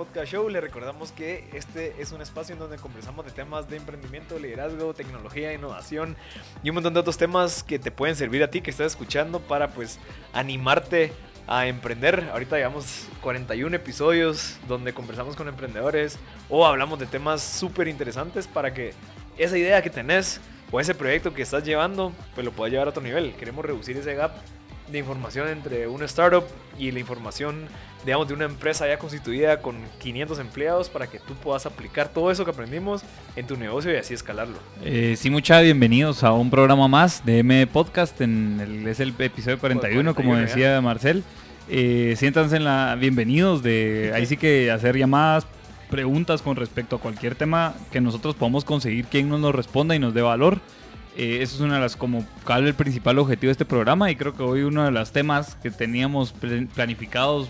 [0.00, 0.48] Podcast Show.
[0.48, 4.94] Le recordamos que este es un espacio en donde conversamos de temas de emprendimiento, liderazgo,
[4.94, 6.16] tecnología, innovación
[6.62, 9.40] y un montón de otros temas que te pueden servir a ti que estás escuchando
[9.40, 9.98] para pues
[10.32, 11.12] animarte
[11.46, 12.30] a emprender.
[12.32, 18.72] Ahorita llevamos 41 episodios donde conversamos con emprendedores o hablamos de temas súper interesantes para
[18.72, 18.94] que
[19.36, 20.40] esa idea que tenés
[20.72, 23.34] o ese proyecto que estás llevando, pues lo puedas llevar a otro nivel.
[23.34, 24.32] Queremos reducir ese gap
[24.90, 26.44] de información entre una startup
[26.78, 27.66] y la información,
[28.04, 32.30] digamos, de una empresa ya constituida con 500 empleados para que tú puedas aplicar todo
[32.30, 33.02] eso que aprendimos
[33.36, 34.58] en tu negocio y así escalarlo.
[34.84, 38.20] Eh, sí, muchas bienvenidos a un programa más de M Podcast.
[38.20, 41.22] En el, es el episodio 41, como 41, decía Marcel.
[41.68, 45.46] Eh, siéntanse en la bienvenidos de ahí sí que hacer llamadas,
[45.88, 49.98] preguntas con respecto a cualquier tema que nosotros podamos conseguir quien nos lo responda y
[49.98, 50.60] nos dé valor.
[51.16, 52.24] Eh, eso es una de las, como
[52.56, 55.70] el principal objetivo de este programa y creo que hoy uno de los temas que
[55.70, 57.48] teníamos pl- planificados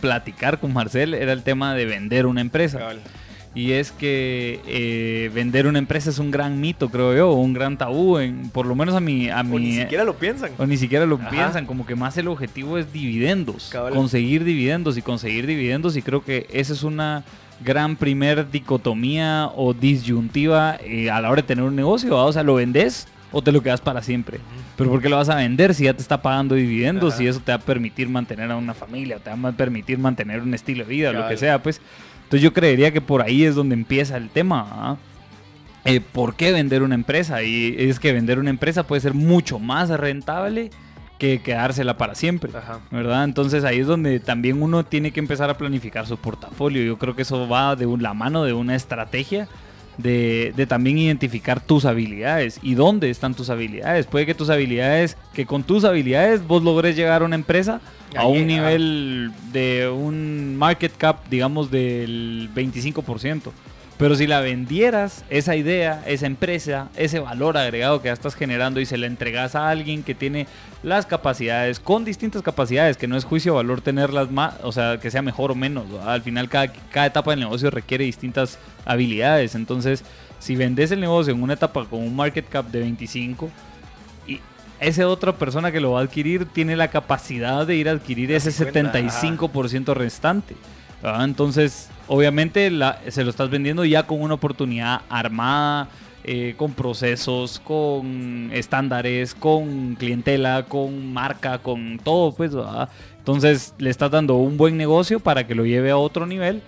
[0.00, 2.80] platicar con Marcel era el tema de vender una empresa.
[3.54, 7.76] Y es que eh, vender una empresa es un gran mito, creo yo, un gran
[7.76, 9.28] tabú, en, por lo menos a mi...
[9.28, 10.52] A O mi ni siquiera lo piensan.
[10.56, 11.28] o ni siquiera lo Ajá.
[11.28, 13.92] piensan, como que más el objetivo es dividendos, Cabal.
[13.92, 17.24] conseguir dividendos y conseguir dividendos y creo que esa es una
[17.62, 22.24] gran primer dicotomía o disyuntiva eh, a la hora de tener un negocio, ¿va?
[22.24, 24.40] o sea, lo vendes o te lo quedas para siempre.
[24.76, 27.40] Pero ¿por qué lo vas a vender si ya te está pagando dividendos y eso
[27.40, 30.84] te va a permitir mantener a una familia, te va a permitir mantener un estilo
[30.84, 31.80] de vida, lo que sea, pues?
[32.24, 34.96] Entonces yo creería que por ahí es donde empieza el tema.
[35.84, 37.42] Eh, ¿Por qué vender una empresa?
[37.42, 40.70] Y es que vender una empresa puede ser mucho más rentable
[41.22, 42.50] que quedársela para siempre.
[42.52, 42.80] Ajá.
[42.90, 43.22] ¿Verdad?
[43.22, 46.82] Entonces ahí es donde también uno tiene que empezar a planificar su portafolio.
[46.82, 49.46] Yo creo que eso va de la mano de una estrategia
[49.98, 54.06] de, de también identificar tus habilidades y dónde están tus habilidades.
[54.06, 57.80] Puede que tus habilidades, que con tus habilidades vos logres llegar a una empresa
[58.16, 63.52] a un nivel de un market cap, digamos, del 25%.
[64.02, 68.80] Pero si la vendieras, esa idea, esa empresa, ese valor agregado que ya estás generando
[68.80, 70.48] y se la entregas a alguien que tiene
[70.82, 75.08] las capacidades, con distintas capacidades, que no es juicio valor tenerlas más, o sea, que
[75.12, 75.84] sea mejor o menos.
[76.04, 79.54] Al final, cada, cada etapa del negocio requiere distintas habilidades.
[79.54, 80.02] Entonces,
[80.40, 83.50] si vendes el negocio en una etapa con un market cap de 25
[84.26, 84.40] y
[84.80, 88.32] esa otra persona que lo va a adquirir tiene la capacidad de ir a adquirir
[88.32, 89.20] ese 50, ajá.
[89.20, 90.56] 75% restante.
[91.02, 91.24] ¿Verdad?
[91.24, 95.88] Entonces, obviamente la- se lo estás vendiendo ya con una oportunidad armada,
[96.24, 102.52] eh, con procesos, con estándares, con clientela, con marca, con todo, pues.
[103.18, 106.62] Entonces le estás dando un buen negocio para que lo lleve a otro nivel,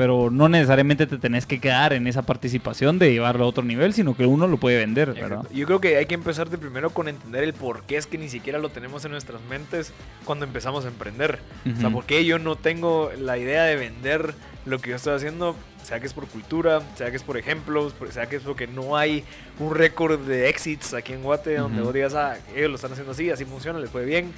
[0.00, 3.92] pero no necesariamente te tenés que quedar en esa participación de llevarlo a otro nivel,
[3.92, 5.44] sino que uno lo puede vender, ¿verdad?
[5.52, 8.16] Yo creo que hay que empezar de primero con entender el por qué es que
[8.16, 9.92] ni siquiera lo tenemos en nuestras mentes
[10.24, 11.40] cuando empezamos a emprender.
[11.76, 14.32] O sea, por qué yo no tengo la idea de vender
[14.64, 17.94] lo que yo estoy haciendo, sea que es por cultura, sea que es por ejemplos,
[18.08, 19.22] sea que es porque no hay
[19.58, 23.12] un récord de exits aquí en Guate donde vos digas, ah, ellos lo están haciendo
[23.12, 24.32] así, así funciona, les fue bien.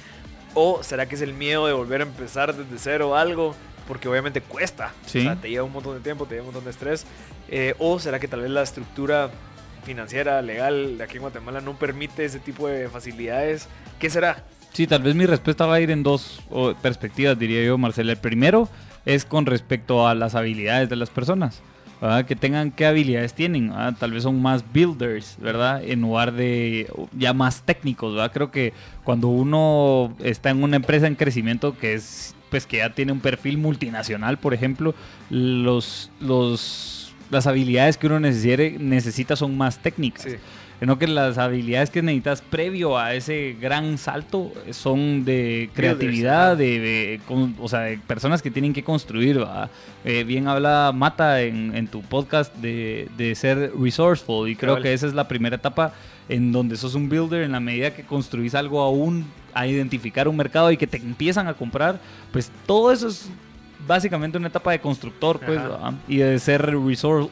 [0.55, 3.55] O será que es el miedo de volver a empezar desde cero algo,
[3.87, 4.93] porque obviamente cuesta.
[5.05, 5.19] Sí.
[5.19, 7.05] O sea, te lleva un montón de tiempo, te lleva un montón de estrés.
[7.49, 9.29] Eh, o será que tal vez la estructura
[9.83, 13.67] financiera, legal de aquí en Guatemala no permite ese tipo de facilidades.
[13.99, 14.43] ¿Qué será?
[14.71, 16.41] Sí, tal vez mi respuesta va a ir en dos
[16.81, 18.11] perspectivas, diría yo, Marcela.
[18.11, 18.67] El primero
[19.05, 21.61] es con respecto a las habilidades de las personas.
[22.01, 22.25] ¿verdad?
[22.25, 23.69] Que tengan qué habilidades tienen.
[23.69, 23.95] ¿verdad?
[23.97, 25.81] Tal vez son más builders, ¿verdad?
[25.83, 28.31] En lugar de ya más técnicos, ¿verdad?
[28.33, 32.91] Creo que cuando uno está en una empresa en crecimiento que es pues que ya
[32.93, 34.93] tiene un perfil multinacional, por ejemplo,
[35.31, 40.21] los, los, las habilidades que uno necesite- necesita son más técnicas.
[40.23, 40.35] Sí.
[40.79, 46.79] Sino que las habilidades que necesitas previo a ese gran salto son de creatividad, de,
[46.79, 49.39] de con- o sea, de personas que tienen que construir.
[50.05, 54.93] Eh, bien habla Mata en, en tu podcast de, de ser resourceful y creo que
[54.93, 55.93] esa es la primera etapa
[56.29, 60.35] en donde sos un builder en la medida que construís algo aún a identificar un
[60.37, 61.99] mercado y que te empiezan a comprar,
[62.31, 63.29] pues todo eso es
[63.85, 65.59] básicamente una etapa de constructor, pues,
[66.07, 66.61] y de ser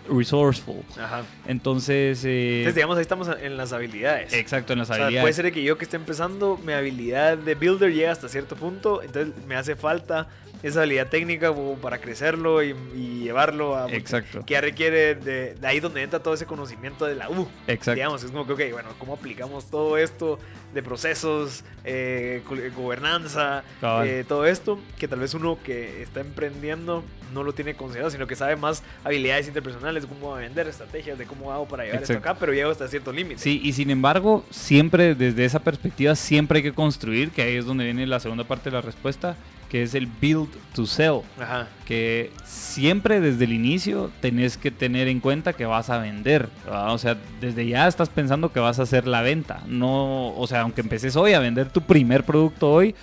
[0.10, 0.82] resourceful.
[1.02, 1.22] Ajá.
[1.48, 4.34] Entonces, eh, Entonces, digamos, ahí estamos en las habilidades.
[4.34, 5.24] exacto, en las O sea, habilidades.
[5.24, 9.02] puede ser que yo que esté empezando, mi habilidad de builder llega hasta cierto punto,
[9.02, 10.28] entonces me hace falta
[10.64, 13.92] esa habilidad técnica como para crecerlo y, y llevarlo a...
[13.92, 14.46] Exacto.
[14.46, 17.48] Que ya requiere de, de ahí donde entra todo ese conocimiento de la U.
[17.68, 17.94] Exacto.
[17.96, 20.40] Digamos, es como que, ok, bueno, ¿cómo aplicamos todo esto
[20.74, 23.64] de procesos, eh, go- gobernanza,
[24.04, 24.80] eh, todo esto?
[25.00, 27.04] Que tal vez uno que está emprendiendo
[27.34, 31.52] no lo tiene considerado, sino que sabe más habilidades interpersonales, cómo vender, estrategias, de cómo
[31.54, 32.30] hago para llevar esto Exacto.
[32.30, 33.40] acá, pero llego hasta cierto límite.
[33.40, 37.66] Sí, y sin embargo, siempre desde esa perspectiva, siempre hay que construir, que ahí es
[37.66, 39.38] donde viene la segunda parte de la respuesta,
[39.72, 41.22] que es el build to sell.
[41.40, 41.70] Ajá.
[41.86, 46.50] que siempre desde el inicio tenés que tener en cuenta que vas a vender.
[46.66, 46.94] ¿verdad?
[46.94, 49.62] O sea, desde ya estás pensando que vas a hacer la venta.
[49.68, 52.96] No, o sea, aunque empeces hoy a vender tu primer producto hoy,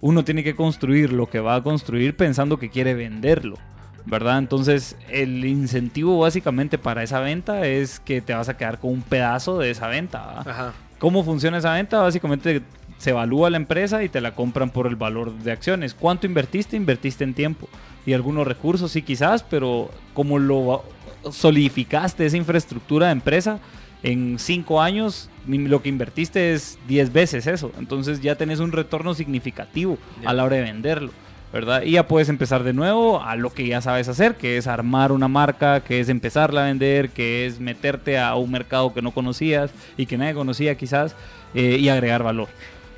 [0.00, 3.56] uno tiene que construir lo que va a construir pensando que quiere venderlo.
[4.04, 4.38] ¿Verdad?
[4.38, 9.02] Entonces, el incentivo básicamente para esa venta es que te vas a quedar con un
[9.02, 10.26] pedazo de esa venta.
[10.26, 10.48] ¿verdad?
[10.48, 10.72] Ajá.
[10.98, 12.00] ¿Cómo funciona esa venta?
[12.00, 12.62] Básicamente
[12.98, 15.94] se evalúa la empresa y te la compran por el valor de acciones.
[15.94, 16.76] ¿Cuánto invertiste?
[16.76, 17.68] Invertiste en tiempo.
[18.04, 20.84] Y algunos recursos sí quizás, pero como lo
[21.30, 23.60] solidificaste esa infraestructura de empresa,
[24.02, 27.72] en cinco años lo que invertiste es 10 veces eso.
[27.78, 31.12] Entonces ya tenés un retorno significativo a la hora de venderlo.
[31.52, 31.82] ¿verdad?
[31.82, 35.12] Y ya puedes empezar de nuevo a lo que ya sabes hacer, que es armar
[35.12, 39.12] una marca, que es empezarla a vender, que es meterte a un mercado que no
[39.12, 41.16] conocías y que nadie conocía quizás,
[41.54, 42.48] eh, y agregar valor.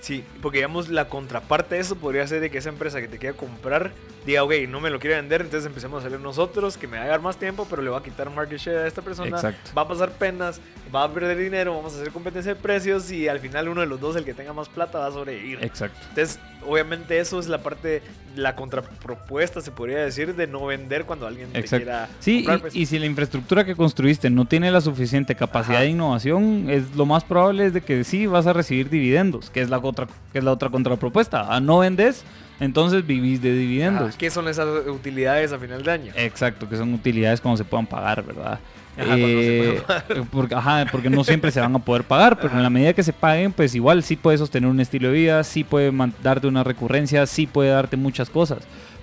[0.01, 3.19] Sí, porque digamos la contraparte de eso podría ser de que esa empresa que te
[3.19, 3.93] quiera comprar
[4.27, 7.05] diga, ok, no me lo quiere vender, entonces empecemos a salir nosotros, que me va
[7.05, 9.71] a dar más tiempo, pero le va a quitar market share a esta persona, Exacto.
[9.77, 10.61] va a pasar penas,
[10.95, 13.87] va a perder dinero, vamos a hacer competencia de precios y al final uno de
[13.87, 15.59] los dos, el que tenga más plata, va a sobrevivir.
[15.63, 15.99] Exacto.
[16.11, 18.03] Entonces, obviamente eso es la parte,
[18.37, 22.59] la contrapropuesta, se podría decir, de no vender cuando alguien te quiera Sí, comprar.
[22.59, 22.77] y, pues.
[22.77, 25.85] y si la infraestructura que construiste no tiene la suficiente capacidad Ajá.
[25.85, 29.61] de innovación, es lo más probable es de que sí vas a recibir dividendos, que
[29.63, 31.55] es la otra, que es la otra contrapropuesta.
[31.55, 32.25] A no vendes,
[32.59, 34.09] entonces vivís de dividendos.
[34.11, 36.13] Ajá, ¿Qué son esas utilidades a final de año?
[36.17, 38.59] Exacto, que son utilidades cuando se puedan pagar, ¿verdad?
[38.97, 39.83] Ajá, se Eh,
[40.31, 43.03] porque, ajá, porque no siempre se van a poder pagar, pero en la medida que
[43.03, 45.93] se paguen, pues igual sí puede sostener un estilo de vida, sí puede
[46.23, 48.59] darte una recurrencia, sí puede darte muchas cosas.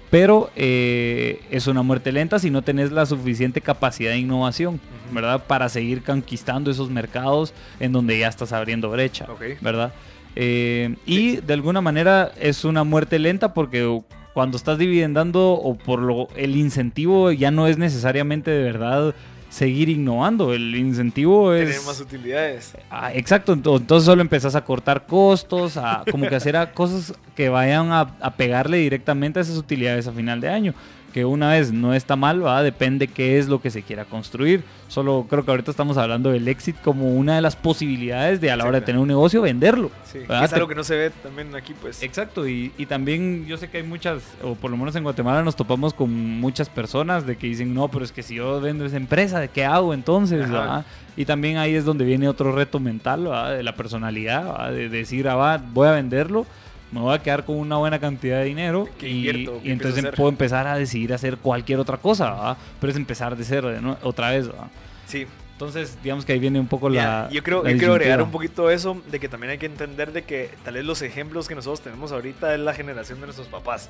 [0.10, 4.80] Pero eh, es una muerte lenta si no tenés la suficiente capacidad de innovación.
[5.12, 5.44] ¿verdad?
[5.46, 9.28] Para seguir conquistando esos mercados en donde ya estás abriendo brecha.
[9.62, 9.94] ¿verdad?
[10.40, 14.02] Eh, y de alguna manera es una muerte lenta porque
[14.36, 19.16] cuando estás dividendando o por lo el incentivo ya no es necesariamente de verdad
[19.50, 22.74] seguir innovando, el incentivo es Tener más utilidades.
[22.92, 27.16] Ah, exacto, ento- entonces solo empezás a cortar costos, a como que hacer a cosas
[27.36, 30.74] que vayan a, a pegarle directamente a esas utilidades a final de año.
[31.18, 32.62] Que una vez no está mal, ¿va?
[32.62, 34.64] depende qué es lo que se quiera construir.
[34.88, 38.56] Solo creo que ahorita estamos hablando del exit como una de las posibilidades de a
[38.56, 39.90] la hora de tener un negocio venderlo.
[40.06, 42.04] Sí, es algo que no se ve también aquí, pues.
[42.04, 45.42] Exacto, y, y también yo sé que hay muchas, o por lo menos en Guatemala
[45.42, 48.86] nos topamos con muchas personas de que dicen, no, pero es que si yo vendo
[48.86, 50.48] esa empresa, ¿de qué hago entonces?
[51.16, 53.24] Y también ahí es donde viene otro reto mental,
[53.58, 56.46] de la personalidad, de decir, ah, va, voy a venderlo,
[56.92, 59.60] me voy a quedar con una buena cantidad de dinero ¿Qué y, invierto?
[59.62, 62.58] ¿Qué y entonces puedo empezar a decidir hacer cualquier otra cosa, ¿verdad?
[62.80, 64.48] pero es empezar de cero nue- otra vez.
[64.48, 64.68] ¿verdad?
[65.06, 65.28] Sí.
[65.54, 67.28] Entonces, digamos que ahí viene un poco la...
[67.32, 70.14] yo creo, la yo quiero agregar un poquito eso de que también hay que entender
[70.14, 73.48] de que tal vez los ejemplos que nosotros tenemos ahorita es la generación de nuestros
[73.48, 73.90] papás,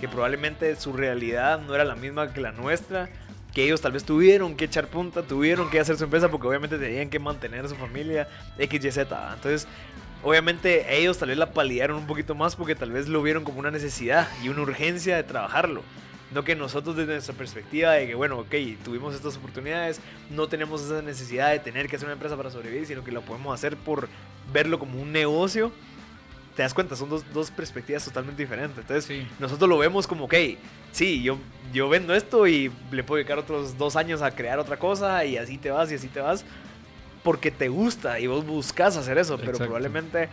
[0.00, 3.10] que probablemente su realidad no era la misma que la nuestra,
[3.52, 6.78] que ellos tal vez tuvieron que echar punta, tuvieron que hacer su empresa porque obviamente
[6.78, 8.26] tenían que mantener a su familia
[8.58, 9.30] X, Y, Z.
[9.34, 9.68] Entonces,
[10.22, 13.58] obviamente ellos tal vez la paliaron un poquito más porque tal vez lo vieron como
[13.58, 15.82] una necesidad y una urgencia de trabajarlo.
[16.32, 20.00] No que nosotros desde nuestra perspectiva de que, bueno, ok, tuvimos estas oportunidades,
[20.30, 23.20] no tenemos esa necesidad de tener que hacer una empresa para sobrevivir, sino que lo
[23.20, 24.08] podemos hacer por
[24.50, 25.70] verlo como un negocio.
[26.56, 28.78] Te das cuenta, son dos, dos perspectivas totalmente diferentes.
[28.78, 29.26] Entonces, Sí.
[29.38, 30.34] nosotros lo vemos como, ok,
[30.90, 31.36] sí, yo,
[31.74, 35.36] yo vendo esto y le puedo dedicar otros dos años a crear otra cosa y
[35.36, 36.44] así te vas y así te vas.
[37.22, 39.66] Porque te gusta y vos buscas hacer eso, pero Exacto.
[39.66, 40.28] probablemente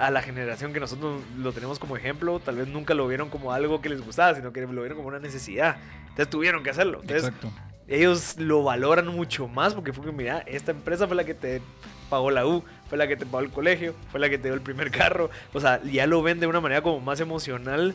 [0.00, 3.52] a la generación que nosotros lo tenemos como ejemplo, tal vez nunca lo vieron como
[3.52, 5.76] algo que les gustaba, sino que lo vieron como una necesidad.
[6.02, 7.00] Entonces tuvieron que hacerlo.
[7.00, 7.50] Entonces Exacto.
[7.88, 11.62] ellos lo valoran mucho más porque fue que, mira, esta empresa fue la que te
[12.10, 14.54] pagó la U, fue la que te pagó el colegio, fue la que te dio
[14.54, 15.30] el primer carro.
[15.52, 17.94] O sea, ya lo ven de una manera como más emocional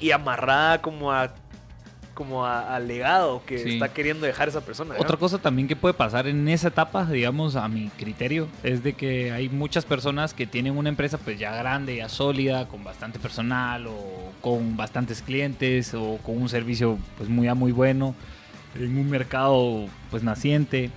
[0.00, 1.34] y amarrada como a
[2.16, 3.74] como al legado que Sí.
[3.74, 4.94] está queriendo dejar esa persona.
[4.94, 5.00] ¿no?
[5.00, 8.94] Otra cosa también que puede pasar en esa etapa, digamos, a mi criterio, es de
[8.94, 13.18] que hay muchas personas que tienen una empresa pues ya grande, ya sólida, con bastante
[13.18, 18.14] personal o con bastantes clientes o con un servicio pues muy, muy bueno,
[18.74, 20.90] en un mercado pues naciente.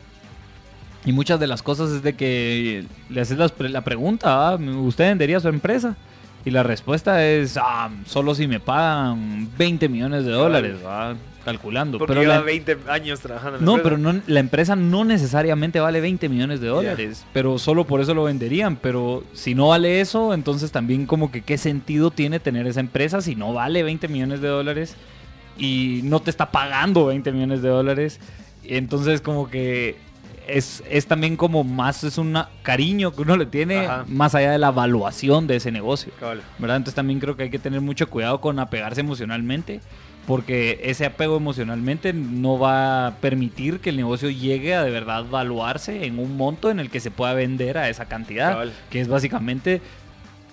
[1.03, 4.55] Y muchas de las cosas es de que le haces la pregunta, ¿ah?
[4.55, 5.97] ¿usted vendería su empresa?
[6.46, 11.15] Y la respuesta es, ah, solo si me pagan 20 millones de dólares, ¿va?
[11.46, 11.98] calculando.
[11.98, 13.96] Porque pero lleva la- 20 años trabajando en la no, empresa.
[13.98, 18.13] pero no, la empresa no necesariamente vale 20 millones de dólares, pero solo por eso
[18.13, 18.75] lo venderían.
[18.75, 23.22] Pero si no vale eso, entonces también como que qué sentido tiene tener esa empresa
[23.22, 24.96] si no vale 20 millones de dólares
[25.58, 28.19] y no te está pagando 20 millones de dólares.
[28.63, 29.98] Entonces como que
[30.51, 34.06] es, es también como más, es un cariño que uno le tiene Ajá.
[34.08, 36.12] más allá de la evaluación de ese negocio.
[36.20, 36.41] Cabal.
[36.58, 36.77] ¿verdad?
[36.77, 39.82] Entonces también creo que hay que tener mucho cuidado con apegarse emocionalmente,
[40.27, 45.25] porque ese apego emocionalmente no va a permitir que el negocio llegue a de verdad
[45.25, 48.74] valuarse en un monto en el que se pueda vender a esa cantidad, Cabal.
[48.91, 49.82] que es básicamente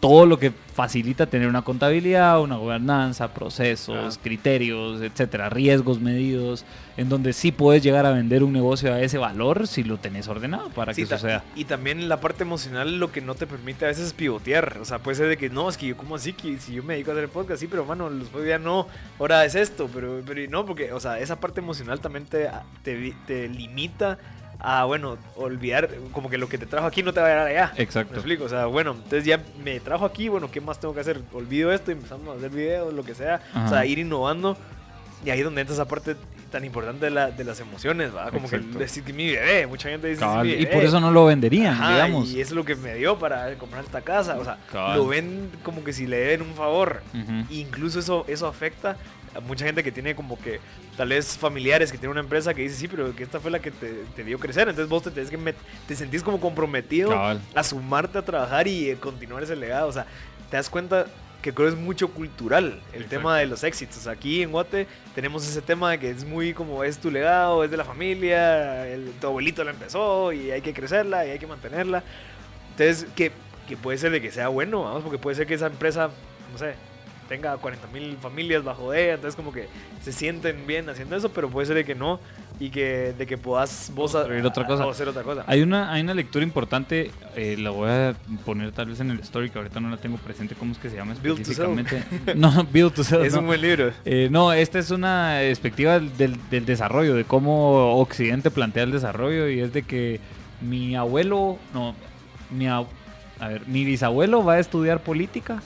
[0.00, 4.20] todo lo que facilita tener una contabilidad, una gobernanza, procesos, Ah.
[4.22, 6.64] criterios, etcétera, riesgos medidos,
[6.98, 10.28] en donde sí puedes llegar a vender un negocio a ese valor si lo tenés
[10.28, 11.42] ordenado para Sí, que eso sea.
[11.54, 14.78] Y también la parte emocional lo que no te permite a veces es pivotear.
[14.80, 16.34] O sea, puede ser de que no, es que yo, ¿cómo así?
[16.34, 18.86] Que si yo me dedico a hacer podcast, sí, pero mano, los ya no,
[19.18, 22.50] ahora es esto, pero, pero no, porque, o sea, esa parte emocional también te,
[23.26, 24.18] te limita
[24.58, 27.46] a, bueno, olvidar, como que lo que te trajo aquí no te va a llegar
[27.46, 27.72] allá.
[27.76, 28.14] ¿Me Exacto.
[28.14, 28.44] explico?
[28.44, 31.20] O sea, bueno, entonces ya me trajo aquí, bueno, ¿qué más tengo que hacer?
[31.32, 33.40] Olvido esto y empezamos a hacer videos, lo que sea.
[33.54, 33.68] O Ajá.
[33.68, 34.56] sea, ir innovando.
[35.24, 36.14] Y ahí es donde entra esa parte
[36.50, 38.30] tan importante de, la- de las emociones, ¿va?
[38.30, 38.72] Como Exacto.
[38.72, 40.76] que decir que mi bebé, mucha gente dice Cabal, "Es mi y bebé".
[40.76, 42.28] por eso no lo venderían, Ajá, digamos.
[42.30, 44.36] Y eso es lo que me dio para comprar esta casa.
[44.38, 44.96] O sea, Cabal.
[44.96, 47.02] lo ven como que si le deben un favor.
[47.12, 47.46] Ujú.
[47.50, 48.96] Incluso eso, eso afecta
[49.40, 50.60] mucha gente que tiene como que
[50.96, 53.60] tal vez familiares que tienen una empresa que dice, sí, pero que esta fue la
[53.60, 54.68] que te, te dio crecer.
[54.68, 55.54] Entonces vos te, tenés que
[55.86, 57.40] te sentís como comprometido Cabal.
[57.54, 59.88] a sumarte a trabajar y eh, continuar ese legado.
[59.88, 60.06] O sea,
[60.50, 61.06] te das cuenta
[61.42, 63.08] que creo es mucho cultural el Exacto.
[63.08, 64.06] tema de los éxitos.
[64.08, 67.70] Aquí en Guate tenemos ese tema de que es muy como es tu legado, es
[67.70, 71.46] de la familia, el, tu abuelito la empezó y hay que crecerla y hay que
[71.46, 72.02] mantenerla.
[72.72, 73.30] Entonces, que,
[73.68, 76.10] que puede ser de que sea bueno, vamos, porque puede ser que esa empresa,
[76.52, 76.74] no sé,
[77.28, 79.68] tenga 40 mil familias bajo de ella, entonces como que
[80.02, 82.20] se sienten bien haciendo eso, pero puede ser de que no
[82.58, 84.84] y que de que puedas vos a- otra cosa.
[84.84, 85.44] a- a hacer otra cosa.
[85.46, 88.14] Hay una, hay una lectura importante, eh, la voy a
[88.44, 90.88] poner tal vez en el story, que ahorita no la tengo presente, ¿cómo es que
[90.88, 92.02] se llama Build to específicamente?
[92.36, 93.24] no, Build to Sell.
[93.26, 93.40] es no.
[93.40, 93.92] un buen libro.
[94.04, 99.48] Eh, no, esta es una perspectiva del, del desarrollo, de cómo Occidente plantea el desarrollo
[99.50, 100.20] y es de que
[100.62, 101.94] mi abuelo, no,
[102.50, 102.84] mi, a
[103.48, 105.62] ver, mi bisabuelo va a estudiar política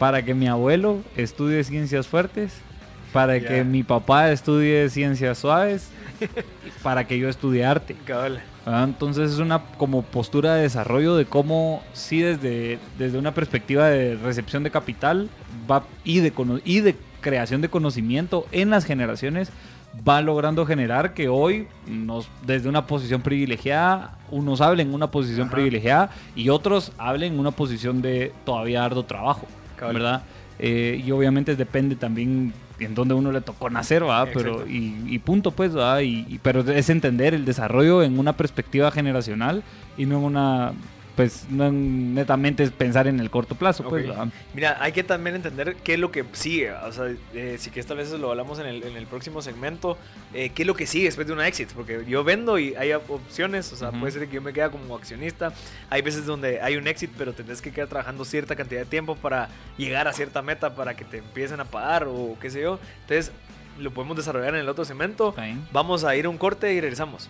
[0.00, 2.54] para que mi abuelo estudie ciencias fuertes,
[3.12, 5.90] para que mi papá estudie ciencias suaves,
[6.82, 7.94] para que yo estudie arte.
[8.64, 14.16] Entonces es una como postura de desarrollo de cómo sí desde, desde una perspectiva de
[14.16, 15.28] recepción de capital
[15.70, 16.32] va, y, de,
[16.64, 19.52] y de creación de conocimiento en las generaciones
[20.08, 25.48] va logrando generar que hoy nos, desde una posición privilegiada unos hablen en una posición
[25.48, 25.56] Ajá.
[25.56, 29.46] privilegiada y otros hablen en una posición de todavía arduo trabajo,
[29.80, 29.94] Cabal.
[29.94, 30.22] ¿verdad?
[30.58, 34.26] Eh, y obviamente depende también en dónde uno le tocó nacer, ¿va?
[34.26, 36.02] Pero, y, y punto, pues, ¿va?
[36.02, 39.62] Y, y- pero es entender el desarrollo en una perspectiva generacional
[39.98, 40.72] y no en una,
[41.16, 44.18] pues, no en netamente es pensar en el corto plazo, pues, Ok.
[44.18, 44.28] ¿va?
[44.54, 46.72] Mira, hay que también entender qué es lo que sigue.
[46.72, 49.98] O sea, eh, si que esta vez lo hablamos en el, en el próximo segmento,
[50.34, 51.70] eh, qué es lo que sigue después de una exit.
[51.72, 53.72] Porque yo vendo y hay op- opciones.
[53.72, 54.00] O sea, Ujú.
[54.00, 55.52] puede ser que yo me quede como accionista.
[55.90, 59.16] Hay veces donde hay un exit, pero tendrás que quedar trabajando cierta cantidad de tiempo
[59.16, 62.78] para llegar a cierta meta para que te empiecen a pagar o qué sé yo.
[63.02, 63.32] Entonces,
[63.78, 65.32] lo podemos desarrollar en el otro segmento.
[65.32, 65.66] Bien.
[65.72, 67.28] Vamos a ir a un corte y regresamos.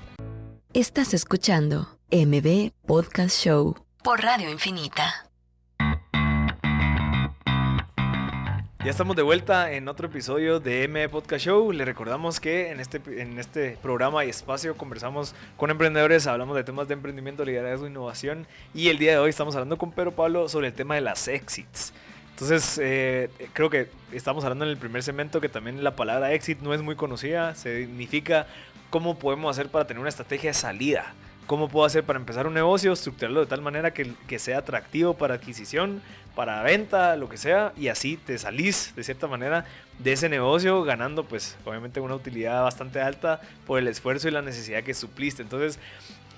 [0.73, 3.75] Estás escuchando MB Podcast Show
[4.05, 5.29] por Radio Infinita.
[8.85, 11.73] Ya estamos de vuelta en otro episodio de M Podcast Show.
[11.73, 16.63] Le recordamos que en este, en este programa y espacio conversamos con emprendedores, hablamos de
[16.63, 20.49] temas de emprendimiento, liderazgo, innovación y el día de hoy estamos hablando con Pedro Pablo
[20.49, 21.93] sobre el tema de las exits.
[22.41, 26.61] Entonces, eh, creo que estamos hablando en el primer segmento que también la palabra exit
[26.61, 28.47] no es muy conocida, significa
[28.91, 31.15] cómo podemos hacer para tener una estrategia de salida.
[31.47, 35.15] ¿Cómo puedo hacer para empezar un negocio, estructurarlo de tal manera que, que sea atractivo
[35.15, 36.01] para adquisición,
[36.37, 39.65] para venta, lo que sea, y así te salís de cierta manera
[39.99, 44.43] de ese negocio ganando pues obviamente una utilidad bastante alta por el esfuerzo y la
[44.43, 45.43] necesidad que supliste.
[45.43, 45.81] Entonces,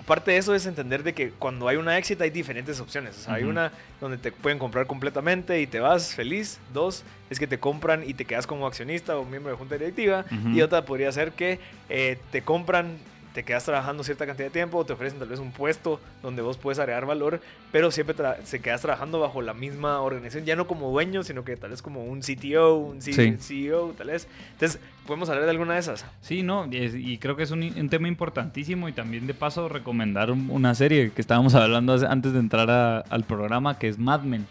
[0.03, 3.17] aparte de eso es entender de que cuando hay una exit hay diferentes opciones.
[3.17, 6.59] O sea, hay una donde te pueden comprar completamente y te vas feliz.
[6.73, 10.25] Dos, es que te compran y te quedas como accionista o miembro de junta directiva.
[10.53, 12.97] Y otra podría ser que eh, te compran,
[13.33, 16.57] te quedas trabajando cierta cantidad de tiempo, te ofrecen tal vez un puesto donde vos
[16.57, 20.91] puedes agregar valor, pero siempre se quedas trabajando bajo la misma organización, ya no como
[20.91, 23.35] dueño, sino que tal vez como un CTO, un C- Sí.
[23.39, 24.27] CEO, tal vez.
[24.53, 26.05] Entonces, podemos hablar de alguna de esas.
[26.21, 29.33] Sí, no, y, es- y creo que es un, un tema importantísimo y también de
[29.33, 33.87] paso recomendar un- una serie que estábamos hablando antes de entrar a- al programa, que
[33.87, 34.45] es Mad Men,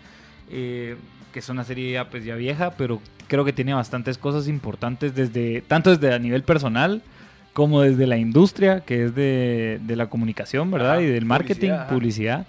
[0.51, 0.97] eh,
[1.33, 5.15] que es una serie ya, pues, ya vieja, pero creo que tiene bastantes cosas importantes
[5.15, 7.01] desde tanto desde a nivel personal
[7.53, 10.93] como desde la industria, que es de, de la comunicación, ¿verdad?
[10.93, 12.47] Ajá, y del marketing, publicidad.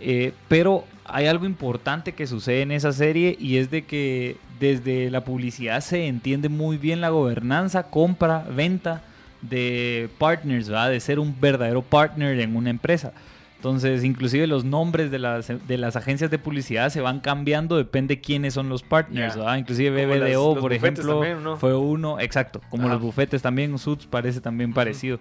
[0.00, 5.10] Eh, pero hay algo importante que sucede en esa serie y es de que desde
[5.10, 9.02] la publicidad se entiende muy bien la gobernanza, compra, venta
[9.42, 10.90] de partners, ¿verdad?
[10.90, 13.12] De ser un verdadero partner en una empresa.
[13.56, 18.20] Entonces, inclusive los nombres de las, de las agencias de publicidad se van cambiando, depende
[18.20, 19.36] quiénes son los partners.
[19.36, 19.56] ¿verdad?
[19.56, 21.56] Inclusive Como BBDO, por ejemplo, también, ¿no?
[21.56, 22.94] fue uno, exacto, como Ajá.
[22.94, 25.18] los bufetes también, Suits parece también parecido.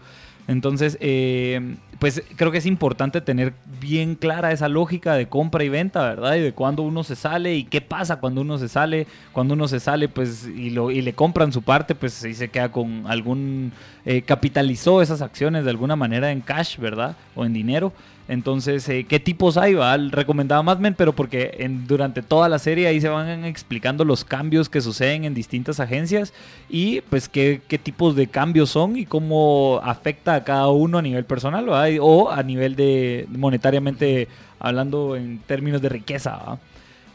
[0.48, 5.70] Entonces, eh, pues creo que es importante tener bien clara esa lógica de compra y
[5.70, 6.36] venta, ¿verdad?
[6.36, 9.08] Y de cuándo uno se sale y qué pasa cuando uno se sale.
[9.32, 12.50] Cuando uno se sale, pues, y, lo, y le compran su parte, pues ahí se
[12.50, 13.72] queda con algún...
[14.06, 17.16] eh, capitalizó esas acciones de alguna manera en cash, ¿verdad?
[17.36, 17.92] O en dinero.
[18.28, 19.76] Entonces, eh, ¿qué tipos hay?
[19.76, 19.96] Va?
[19.98, 24.68] Recomendaba Mad Men, pero porque durante toda la serie ahí se van explicando los cambios
[24.68, 26.34] que suceden en distintas agencias
[26.70, 31.04] y pues qué, qué tipos de cambios son y cómo afecta a cada uno a
[31.04, 31.68] nivel personal
[32.02, 34.28] o a nivel de monetariamente
[34.60, 36.58] hablando en términos de riqueza.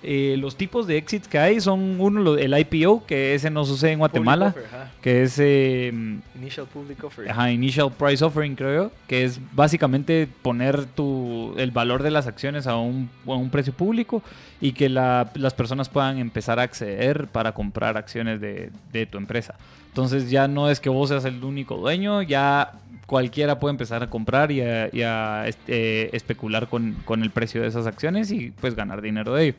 [0.02, 3.92] Eh, los tipos de exits que hay son uno, el IPO, que ese no sucede
[3.92, 4.64] en Guatemala, offer,
[5.02, 5.36] que es...
[5.38, 5.92] eh,
[6.34, 7.30] Initial Public Offer.
[7.30, 12.66] Ajá, Initial Price Offering, creo que es básicamente poner tu, el valor de las acciones
[12.66, 14.22] a un, a un precio público
[14.60, 19.18] y que la- las personas puedan empezar a acceder para comprar acciones de, de tu
[19.18, 19.54] empresa.
[19.88, 22.72] Entonces ya no es que vos seas el único dueño, ya
[23.06, 27.60] cualquiera puede empezar a comprar y a, y a, este, especular con, con el precio
[27.60, 29.54] de esas acciones y pues ganar dinero de ello.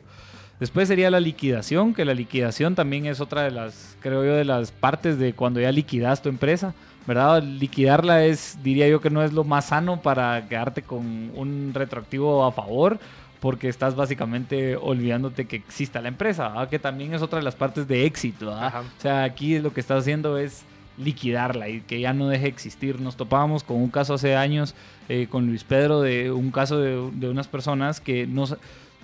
[0.62, 4.44] Después sería la liquidación, que la liquidación también es otra de las, creo yo, de
[4.44, 6.72] las partes de cuando ya liquidas tu empresa,
[7.04, 7.42] ¿verdad?
[7.42, 12.44] Liquidarla es, diría yo que no es lo más sano para quedarte con un retroactivo
[12.44, 13.00] a favor,
[13.40, 16.68] porque estás básicamente olvidándote que exista la empresa, ¿verdad?
[16.68, 18.46] que también es otra de las partes de éxito.
[18.46, 18.66] ¿verdad?
[18.66, 18.80] Ajá.
[18.82, 20.62] O sea, aquí lo que estás haciendo es
[20.96, 23.00] liquidarla y que ya no deje de existir.
[23.00, 24.76] Nos topábamos con un caso hace años
[25.08, 28.44] eh, con Luis Pedro de un caso de, de unas personas que no,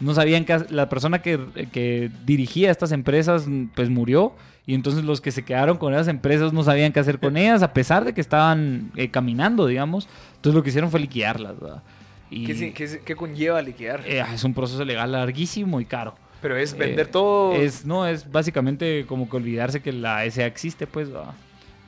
[0.01, 1.41] no sabían que la persona que,
[1.73, 4.33] que dirigía estas empresas pues murió
[4.67, 7.63] y entonces los que se quedaron con esas empresas no sabían qué hacer con ellas
[7.63, 10.09] a pesar de que estaban eh, caminando, digamos.
[10.37, 11.59] Entonces lo que hicieron fue liquidarlas.
[11.59, 11.83] ¿verdad?
[12.31, 14.03] Y, ¿Qué, qué conlleva liquidar?
[14.07, 16.15] eh, es un proceso legal larguísimo y caro.
[16.43, 17.55] Pero es vender Eh, todo.
[17.55, 21.13] Es, no, es básicamente como que olvidarse que la SA existe, pues.
[21.13, 21.35] ¿va?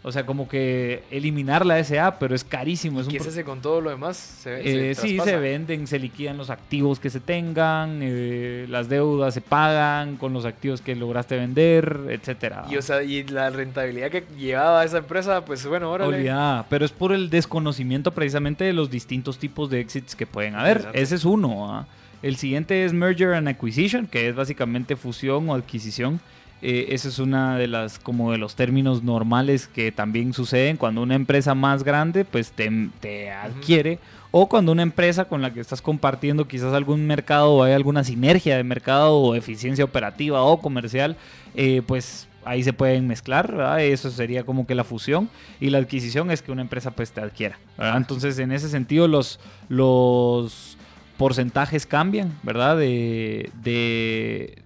[0.02, 3.00] O sea, como que eliminar la SA, pero es carísimo.
[3.00, 4.16] Es un ¿Qué pro- se hace con todo lo demás?
[4.16, 8.88] Se, Eh, se sí, se venden, se liquidan los activos que se tengan, eh, las
[8.88, 12.64] deudas se pagan con los activos que lograste vender, etcétera.
[12.70, 16.86] Y, o sea, y la rentabilidad que llevaba esa empresa, pues bueno, ahora Olvidada, pero
[16.86, 20.88] es por el desconocimiento precisamente de los distintos tipos de exits que pueden haber.
[20.94, 21.74] Ese es uno.
[21.74, 21.86] ¿ah?
[22.22, 26.20] El siguiente es merger and acquisition, que es básicamente fusión o adquisición.
[26.62, 31.02] Eh, ese es una de las como de los términos normales que también suceden cuando
[31.02, 32.70] una empresa más grande pues te,
[33.00, 33.98] te adquiere
[34.30, 38.04] o cuando una empresa con la que estás compartiendo quizás algún mercado o hay alguna
[38.04, 41.16] sinergia de mercado o eficiencia operativa o comercial
[41.54, 43.80] eh, pues ahí se pueden mezclar, ¿verdad?
[43.82, 45.28] Eso sería como que la fusión
[45.60, 47.96] y la adquisición es que una empresa pues te adquiera, ¿verdad?
[47.96, 50.76] Entonces en ese sentido los, los
[51.16, 52.76] porcentajes cambian, ¿verdad?
[52.76, 54.62] De, de,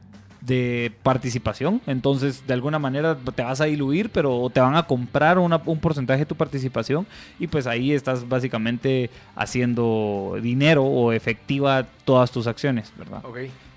[0.46, 5.38] de participación, entonces de alguna manera te vas a diluir, pero te van a comprar
[5.38, 7.07] una- un porcentaje de tu participación.
[7.38, 13.22] Y pues ahí estás básicamente haciendo dinero o efectiva todas tus acciones, ¿verdad?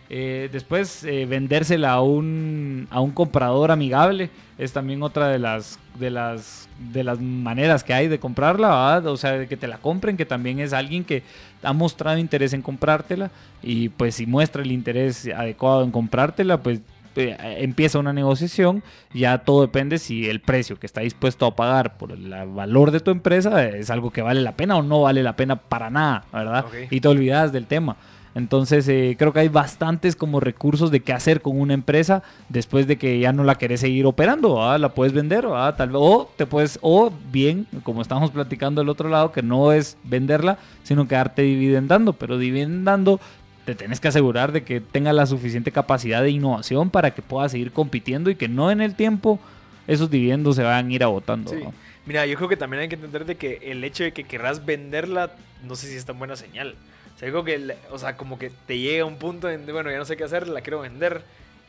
[0.09, 5.79] Eh, después, eh, vendérsela a un, a un comprador amigable es también otra de las,
[5.99, 9.07] de, las, de las maneras que hay de comprarla, ¿verdad?
[9.07, 11.23] O sea, de que te la compren, que también es alguien que
[11.61, 13.29] ha mostrado interés en comprártela
[13.61, 16.79] y pues si muestra el interés adecuado en comprártela, pues
[17.15, 21.97] eh, empieza una negociación, ya todo depende si el precio que está dispuesto a pagar
[21.97, 25.23] por el valor de tu empresa es algo que vale la pena o no vale
[25.23, 26.65] la pena para nada, ¿verdad?
[26.91, 27.97] Y te olvidas del tema.
[28.37, 32.85] Entonces eh, creo que hay bastantes como recursos de qué hacer con una empresa después
[32.85, 34.77] de que ya no la querés seguir operando, ¿va?
[34.77, 35.75] la puedes vender, ¿va?
[35.75, 39.71] tal vez o te puedes o bien, como estamos platicando del otro lado, que no
[39.71, 43.19] es venderla, sino quedarte dividendando, pero dividendando
[43.65, 47.49] te tienes que asegurar de que tenga la suficiente capacidad de innovación para que pueda
[47.49, 49.39] seguir compitiendo y que no en el tiempo
[49.87, 51.49] esos dividendos se van a ir agotando.
[51.49, 51.57] Sí.
[51.63, 51.73] ¿no?
[52.05, 54.63] Mira, yo creo que también hay que entender de que el hecho de que querrás
[54.63, 55.31] venderla,
[55.67, 56.75] no sé si es tan buena señal.
[57.17, 59.97] O sea, creo que, o sea, como que te llega un punto en, bueno, ya
[59.97, 61.23] no sé qué hacer, la quiero vender,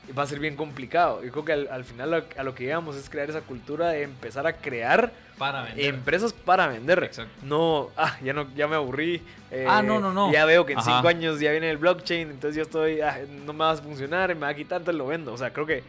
[0.06, 1.24] y va a ser bien complicado.
[1.24, 3.88] Yo creo que al, al final a, a lo que llegamos es crear esa cultura
[3.88, 7.02] de empezar a crear Para empresas para vender.
[7.02, 7.32] Exacto.
[7.46, 9.22] No, ah, ya no, ya me aburrí.
[9.50, 10.30] eh, Ah, no, no, no.
[10.30, 10.96] Ya veo que en Ajá.
[10.96, 14.34] cinco años ya viene el blockchain, entonces yo estoy, ah, no me va a funcionar,
[14.34, 15.32] me va a quitar, entonces lo vendo.
[15.32, 15.82] O sea, creo que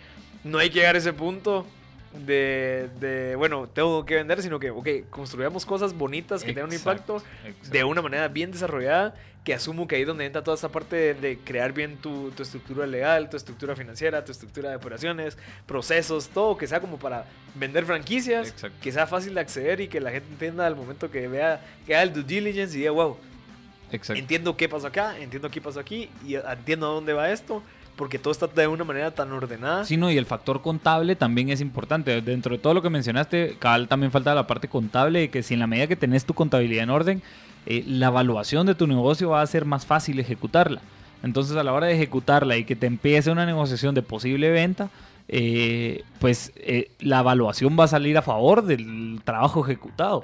[0.45, 1.65] no hay que llegar a ese punto
[2.13, 6.75] de, de, bueno, tengo que vender, sino que, ok, construyamos cosas bonitas que tengan un
[6.75, 7.69] impacto exacto.
[7.69, 10.95] de una manera bien desarrollada, que asumo que ahí es donde entra toda esta parte
[10.95, 15.37] de, de crear bien tu, tu estructura legal, tu estructura financiera, tu estructura de operaciones,
[15.65, 18.77] procesos, todo que sea como para vender franquicias, Exacto.
[18.81, 21.93] que sea fácil de acceder y que la gente entienda al momento que vea, que
[21.93, 23.17] haga el due diligence y diga, wow,
[23.91, 27.63] entiendo qué pasó acá, entiendo qué pasó aquí y entiendo a dónde va esto,
[27.99, 29.83] porque todo está de una manera tan ordenada.
[29.83, 32.21] Sí, no, y el factor contable también es importante.
[32.21, 33.57] Dentro de todo lo que mencionaste,
[33.89, 36.85] también falta la parte contable, de que si en la medida que tenés tu contabilidad
[36.85, 37.21] en orden,
[37.65, 40.79] eh, la evaluación de tu negocio va a ser más fácil ejecutarla.
[41.23, 44.89] Entonces, a la hora de ejecutarla y que te empiece una negociación de posible venta,
[45.27, 50.23] eh, pues eh, la evaluación va a salir a favor del trabajo ejecutado.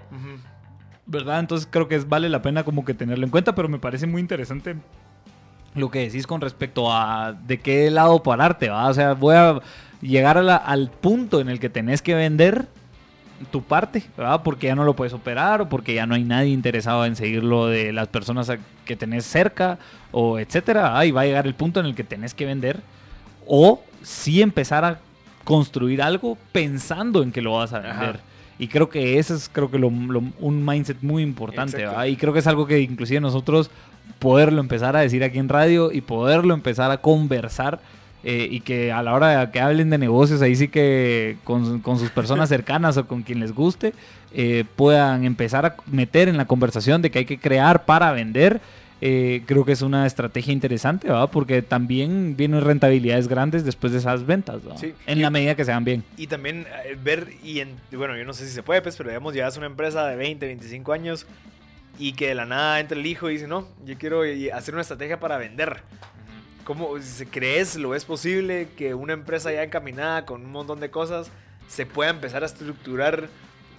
[1.07, 1.41] ¿verdad?
[1.41, 4.07] Entonces creo que es, vale la pena como que tenerlo en cuenta, pero me parece
[4.07, 4.77] muy interesante
[5.75, 8.87] lo que decís con respecto a de qué lado pararte, ¿va?
[8.87, 9.59] O sea, voy a
[10.01, 12.67] llegar a la- al punto en el que tenés que vender
[13.51, 14.41] tu parte, ¿verdad?
[14.43, 17.67] Porque ya no lo puedes operar o porque ya no hay nadie interesado en seguirlo
[17.67, 18.49] de las personas
[18.85, 19.77] que tenés cerca
[20.11, 20.97] o etcétera.
[20.97, 22.79] Ahí va a llegar el punto en el que tenés que vender
[23.45, 24.99] o sí empezar a
[25.43, 28.13] construir algo pensando en que lo vas a Ajá.
[28.57, 31.77] Y creo que ese es creo que lo- lo- un mindset muy importante.
[32.07, 33.69] Y creo que es algo que inclusive nosotros
[34.19, 37.79] poderlo empezar a decir aquí en radio y poderlo empezar a conversar
[38.23, 41.79] eh, y que a la hora de que hablen de negocios ahí sí que con,
[41.81, 43.93] con sus personas cercanas o con quien les guste
[44.33, 48.61] eh, puedan empezar a meter en la conversación de que hay que crear para vender.
[49.01, 51.29] Eh, creo que es una estrategia interesante, ¿va?
[51.29, 54.61] Porque también vienen rentabilidades grandes después de esas ventas.
[54.79, 54.93] Sí.
[55.05, 56.03] En Y- la medida que se hagan bien.
[56.17, 59.09] Y también eh, ver, y en- bueno, yo no sé si se puede, pues, pero
[59.09, 61.25] digamos, llegas a una empresa de 20, 25 años
[61.99, 64.73] y que de la nada entra el hijo y dice, no, yo quiero y- hacer
[64.73, 65.81] una estrategia para vender.
[66.63, 66.89] ¿Cómo
[67.29, 71.29] crees, lo es posible que una empresa ya encaminada con un montón de cosas
[71.67, 73.27] se pueda empezar a estructurar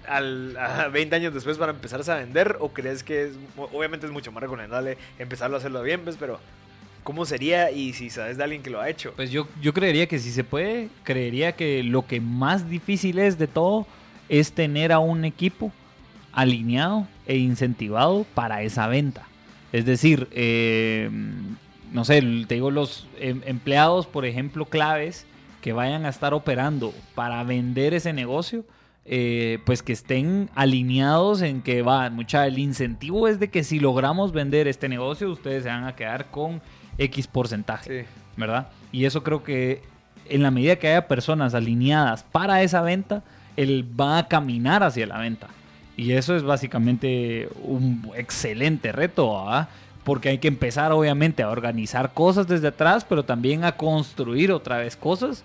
[0.08, 2.56] al, a 20 años después para empezarse a vender?
[2.60, 6.38] ¿O crees que es, obviamente es mucho más recomendable empezarlo a hacerlo bien, pues, pero
[7.04, 9.12] ¿cómo sería y si sabes de alguien que lo ha hecho?
[9.16, 13.38] Pues yo, yo creería que si se puede, creería que lo que más difícil es
[13.38, 13.86] de todo
[14.28, 15.72] es tener a un equipo
[16.32, 19.26] alineado e incentivado para esa venta.
[19.72, 21.10] Es decir, eh,
[21.92, 25.26] no sé, te digo, los em- empleados, por ejemplo, claves
[25.62, 28.64] que vayan a estar operando para vender ese negocio,
[29.06, 33.80] eh, pues que estén alineados en que va, mucha, el incentivo es de que si
[33.80, 36.60] logramos vender este negocio, ustedes se van a quedar con
[36.98, 38.02] X porcentaje.
[38.02, 38.06] Sí.
[38.36, 38.68] ¿verdad?
[38.92, 39.82] Y eso creo que
[40.28, 43.22] en la medida que haya personas alineadas para esa venta,
[43.56, 45.48] él va a caminar hacia la venta.
[45.96, 49.68] Y eso es básicamente un excelente reto, ¿verdad?
[50.04, 54.78] Porque hay que empezar obviamente a organizar cosas desde atrás, pero también a construir otra
[54.78, 55.42] vez cosas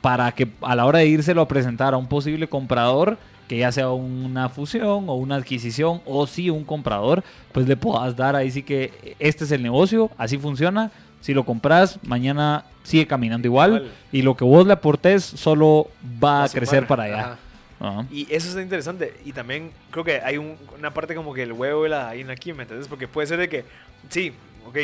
[0.00, 3.72] para que a la hora de írselo a presentar a un posible comprador, que ya
[3.72, 8.50] sea una fusión o una adquisición o sí un comprador, pues le puedas dar ahí
[8.50, 10.90] sí que este es el negocio, así funciona.
[11.20, 13.90] Si lo compras, mañana sigue caminando igual, Igual.
[14.12, 15.88] y lo que vos le aportes solo
[16.22, 17.36] va Va a crecer sumar, para allá.
[17.80, 18.06] Ajá.
[18.10, 19.14] Y eso está interesante.
[19.24, 22.32] Y también creo que hay un- una parte como que el huevo y la gallina
[22.34, 22.88] aquí, ¿me entiendes?
[22.88, 23.64] Porque puede ser de que,
[24.08, 24.32] sí,
[24.66, 24.76] ok,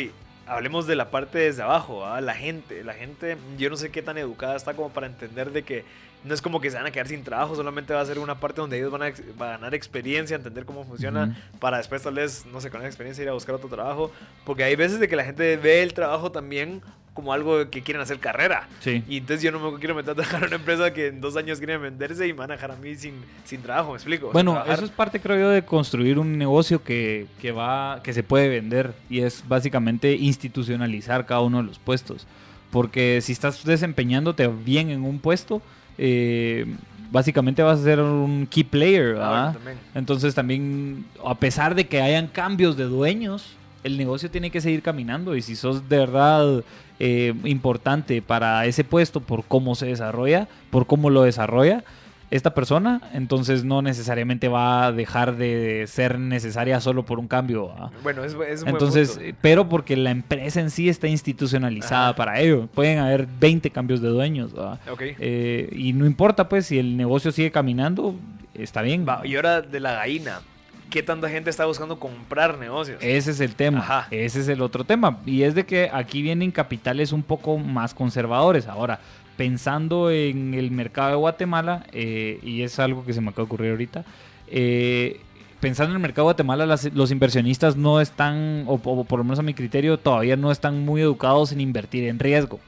[0.47, 2.83] hablemos de la parte desde abajo, la gente.
[2.83, 5.85] La gente, yo no sé qué tan educada está como para entender de que
[6.27, 8.39] no es como que se van a quedar sin trabajo, solamente va a ser una
[8.39, 11.59] parte donde ellos van a, van a ganar experiencia, entender cómo funciona, Ujú.
[11.59, 14.11] para después tal vez, no sé, con esa experiencia ir a buscar otro trabajo.
[14.45, 16.81] Porque hay veces de que la gente ve el trabajo también
[17.13, 18.67] como algo que quieren hacer carrera.
[18.79, 19.03] Sí.
[19.09, 21.35] Y entonces yo no me quiero meter a trabajar en una empresa que en dos
[21.35, 24.29] años quiere venderse y me van a dejar a mí sin, sin trabajo, ¿me explico?
[24.31, 24.75] Bueno, trabajar.
[24.75, 28.49] eso es parte, creo yo, de construir un negocio que, que va, que se puede
[28.49, 32.27] vender y es básicamente institucionalizar cada uno de los puestos.
[32.69, 35.61] Porque si estás desempeñándote bien en un puesto,
[35.97, 36.65] eh,
[37.11, 39.43] básicamente vas a ser un key player, Ah, ¿verdad?
[39.45, 39.77] bueno, también.
[39.95, 44.81] Entonces también, a pesar de que hayan cambios de dueños, el negocio tiene que seguir
[44.81, 46.63] caminando y si sos de verdad
[46.99, 51.83] eh, importante para ese puesto por cómo se desarrolla, por cómo lo desarrolla
[52.29, 57.73] esta persona, entonces no necesariamente va a dejar de ser necesaria solo por un cambio.
[58.03, 59.39] Bueno, es, es un Entonces, buen punto.
[59.41, 62.15] pero porque la empresa en sí está institucionalizada Ajá.
[62.15, 62.67] para ello.
[62.73, 64.53] Pueden haber 20 cambios de dueños.
[64.57, 64.79] ¿va?
[64.91, 65.01] Ok.
[65.19, 68.15] Eh, y no importa, pues, si el negocio sigue caminando,
[68.53, 69.05] está bien.
[69.07, 70.39] Va, y ahora de la gallina.
[70.89, 72.97] ¿Qué tanta gente está buscando comprar negocios?
[73.01, 73.79] Ese es el tema.
[73.79, 74.07] Ajá.
[74.11, 75.19] Ese es el otro tema.
[75.25, 78.67] Y es de que aquí vienen capitales un poco más conservadores.
[78.67, 78.99] Ahora,
[79.35, 83.47] pensando en el mercado de Guatemala, eh, y es algo que se me acaba de
[83.47, 84.05] ocurrir ahorita,
[84.47, 85.19] eh,
[85.59, 89.23] pensando en el mercado de Guatemala, las- los inversionistas no están, o, o por lo
[89.23, 92.59] menos a mi criterio, todavía no están muy educados en invertir en riesgo,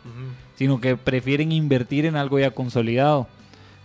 [0.56, 3.28] sino que prefieren invertir en algo ya consolidado.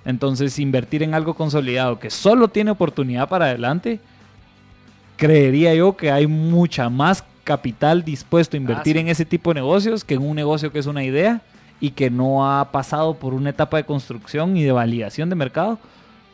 [0.05, 4.01] Entonces, invertir en algo consolidado que solo tiene oportunidad para adelante,
[5.17, 9.01] creería yo que hay mucha más capital dispuesto a invertir sí.
[9.01, 11.43] en ese tipo de negocios que en un negocio que es una idea
[11.81, 15.79] y que no ha pasado por una etapa de construcción y de validación de mercado.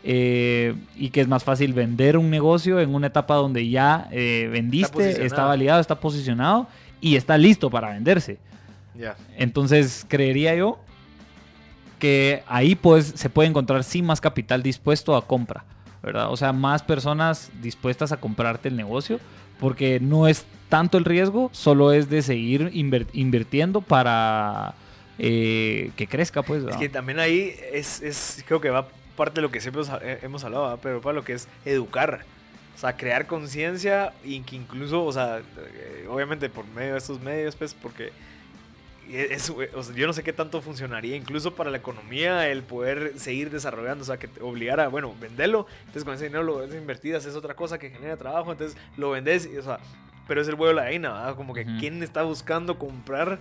[0.02, 4.48] eh, y que es más fácil vender un negocio en una etapa donde ya eh,
[4.50, 6.68] vendiste, está, validado, está posicionado
[7.00, 8.38] y está listo para venderse.
[9.36, 10.78] Entonces, creería yo
[11.98, 15.64] que ahí pues, se puede encontrar sí más capital dispuesto a compra,
[16.02, 16.30] ¿verdad?
[16.32, 19.20] O sea, más personas dispuestas a comprarte el negocio,
[19.58, 22.70] porque no es tanto el riesgo, solo es de seguir
[23.12, 24.74] invirtiendo para
[25.18, 26.64] eh, que crezca, pues.
[26.64, 29.90] Es que también ahí es, es- creo que va parte de lo que siempre os-
[30.00, 30.78] eh, hemos hablado, ¿verdad?
[30.82, 32.24] pero para lo que es educar.
[32.74, 37.20] O sea, crear conciencia y que incluso, o sea, eh, obviamente por medio de estos
[37.20, 38.12] medios, pues, porque
[39.16, 43.12] es- o sea, yo no sé qué tanto funcionaría incluso para la economía el poder
[43.18, 46.72] seguir desarrollando, o sea, que te obligara, bueno, venderlo, entonces con ese dinero lo ves
[47.26, 49.78] es otra cosa que genera trabajo, entonces lo vendes, y, o sea,
[50.28, 51.34] pero es el huevo de la gallina, ¿verdad?
[51.36, 53.40] Como que quién está buscando comprar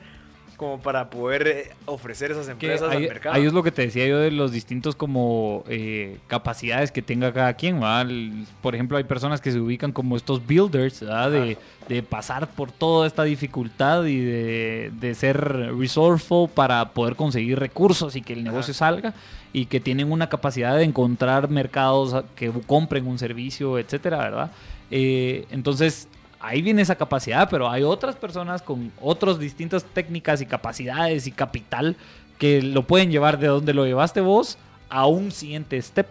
[0.60, 3.34] como para poder eh, ofrecer esas empresas al mercado.
[3.36, 7.34] ahí es lo que te decía yo de los distintos como eh, capacidades que tenga
[7.34, 8.02] cada quien, ¿verdad?
[8.02, 11.32] El- Por ejemplo, hay personas que se ubican como estos builders, ¿verdad?
[11.32, 15.38] De, de pasar por toda esta dificultad y de, de ser
[15.78, 19.14] resourceful para poder conseguir recursos y que el negocio salga
[19.54, 24.52] y que tienen una capacidad de encontrar mercados que compren un servicio, etcétera, ¿verdad?
[24.92, 26.08] Eh, entonces,
[26.40, 31.32] ahí viene esa capacidad, pero hay otras personas con otras distintas técnicas y capacidades y
[31.32, 31.96] capital
[32.38, 34.58] que lo pueden llevar de donde lo llevaste vos
[34.90, 36.08] a un siguiente step.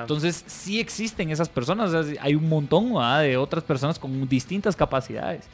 [0.00, 3.22] Entonces, sí existen esas personas, o sea, hay un montón ¿verdad?
[3.22, 5.44] de otras personas con distintas capacidades.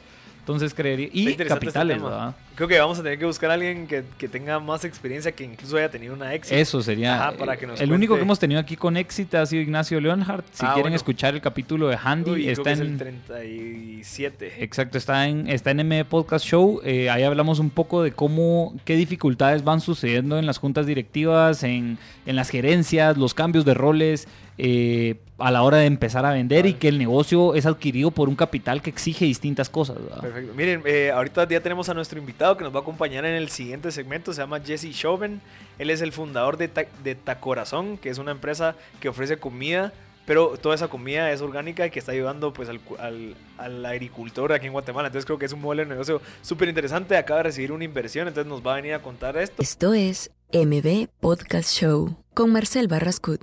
[0.47, 1.07] Entonces, creería.
[1.07, 2.01] Está Y este capitales.
[2.01, 2.33] ¿verdad?
[2.55, 5.43] Creo que vamos a tener que buscar a alguien que, que tenga más experiencia, que
[5.43, 6.55] incluso haya tenido una éxito.
[6.55, 7.15] Eso sería.
[7.27, 9.99] Ajá, para que nos el único que hemos tenido aquí con éxito ha sido Ignacio
[9.99, 10.45] Leonhardt.
[10.53, 10.95] Si Ah, quieren bueno.
[10.95, 12.87] escuchar el capítulo de Handy, Uy, creo está que es en.
[12.87, 14.63] el 37.
[14.63, 16.79] Exacto, está en, está en M Podcast Show.
[16.83, 21.63] Eh, ahí hablamos un poco de cómo, qué dificultades van sucediendo en las juntas directivas,
[21.63, 26.31] en, en las gerencias, los cambios de roles eh, a la hora de empezar a
[26.33, 29.97] vender y que el negocio es adquirido por un capital que exige distintas cosas.
[30.01, 30.21] ¿verdad?
[30.21, 30.53] Perfecto.
[30.55, 33.49] Miren, eh, ahorita ya tenemos a nuestro invitado que nos va a acompañar en el
[33.49, 34.33] siguiente segmento.
[34.33, 35.39] Se llama Jesse Chauvin.
[35.77, 39.93] Él es el fundador de, Ta- de Tacorazón, que es una empresa que ofrece comida,
[40.25, 44.51] pero toda esa comida es orgánica y que está ayudando pues al, al, al agricultor
[44.53, 45.07] aquí en Guatemala.
[45.09, 47.15] Entonces creo que es un modelo de negocio súper interesante.
[47.15, 49.61] Acaba de recibir una inversión, entonces nos va a venir a contar esto.
[49.61, 53.41] Esto es MB Podcast Show con Marcel Barrascut.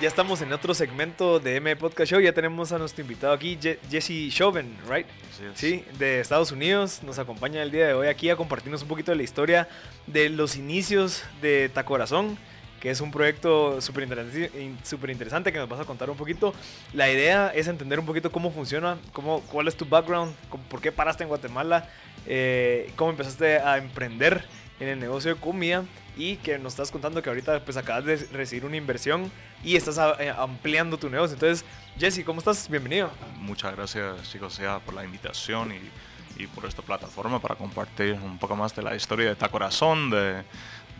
[0.00, 2.20] Ya estamos en otro segmento de M Podcast Show.
[2.20, 5.06] Ya tenemos a nuestro invitado aquí, Je- Jesse Chauvin, ¿right?
[5.54, 7.02] Sí, de Estados Unidos.
[7.02, 9.68] Nos acompaña el día de hoy aquí a compartirnos un poquito de la historia
[10.06, 12.36] de los inicios de Tacorazón,
[12.80, 16.52] que es un proyecto súper interesante, súper interesante que nos vas a contar un poquito.
[16.92, 20.82] La idea es entender un poquito cómo funciona, cómo, cuál es tu background, cómo- por
[20.82, 21.88] qué paraste en Guatemala,
[22.26, 24.44] eh, cómo empezaste a emprender
[24.80, 25.84] en el negocio de comida
[26.16, 29.30] y que nos estás contando que ahorita pues acabas de recibir una inversión
[29.64, 31.34] y estás a- eh, ampliando tu negocio.
[31.34, 31.64] Entonces,
[31.98, 32.68] Jesse, ¿cómo estás?
[32.68, 33.10] Bienvenido.
[33.38, 38.38] Muchas gracias, chicos, ya por la invitación y, y por esta plataforma para compartir un
[38.38, 40.42] poco más de la historia de Tacorazón, de,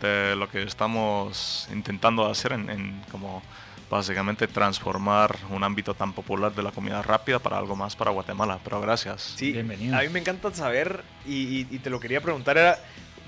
[0.01, 3.41] de lo que estamos intentando hacer en, en como
[3.89, 8.59] básicamente transformar un ámbito tan popular de la comida rápida para algo más para Guatemala.
[8.63, 9.33] Pero gracias.
[9.37, 9.95] Sí, Bienvenido.
[9.95, 12.79] a mí me encanta saber, y, y- y te lo quería preguntar, era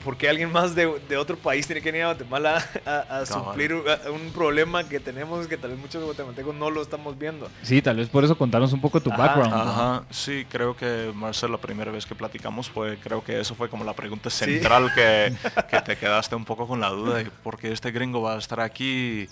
[0.04, 3.74] porque alguien más de, de, otro país tiene que venir a Guatemala a, a suplir
[3.74, 7.50] un, problema que tenemos que tal vez muchos guatemaltecos no lo estamos viendo.
[7.64, 9.54] Sí, tal vez por eso contanos un poco tu background.
[9.54, 13.70] Ajá, sí, creo que Marcelo, la primera vez que platicamos fue, creo que eso fue
[13.70, 15.34] como la pregunta central que,
[15.70, 18.38] que, te quedaste un poco con la duda de por qué este gringo va a
[18.38, 19.30] estar aquí y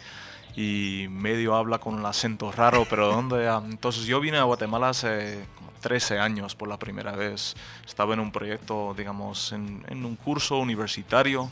[0.58, 3.46] medio habla con un acento raro, pero ¿dónde?
[3.70, 5.46] Entonces yo vine a Guatemala hace
[5.82, 7.56] 13 años por la primera vez.
[7.86, 11.52] Estaba en un proyecto, digamos, en, un curso universitario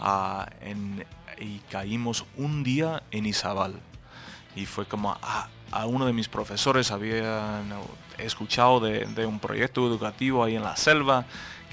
[0.00, 0.48] ah,
[1.38, 3.80] y caímos un día en Izabal.
[4.54, 7.62] Y fue como ah, a uno de mis profesores había
[8.18, 11.26] escuchado de, de un proyecto educativo ahí en la selva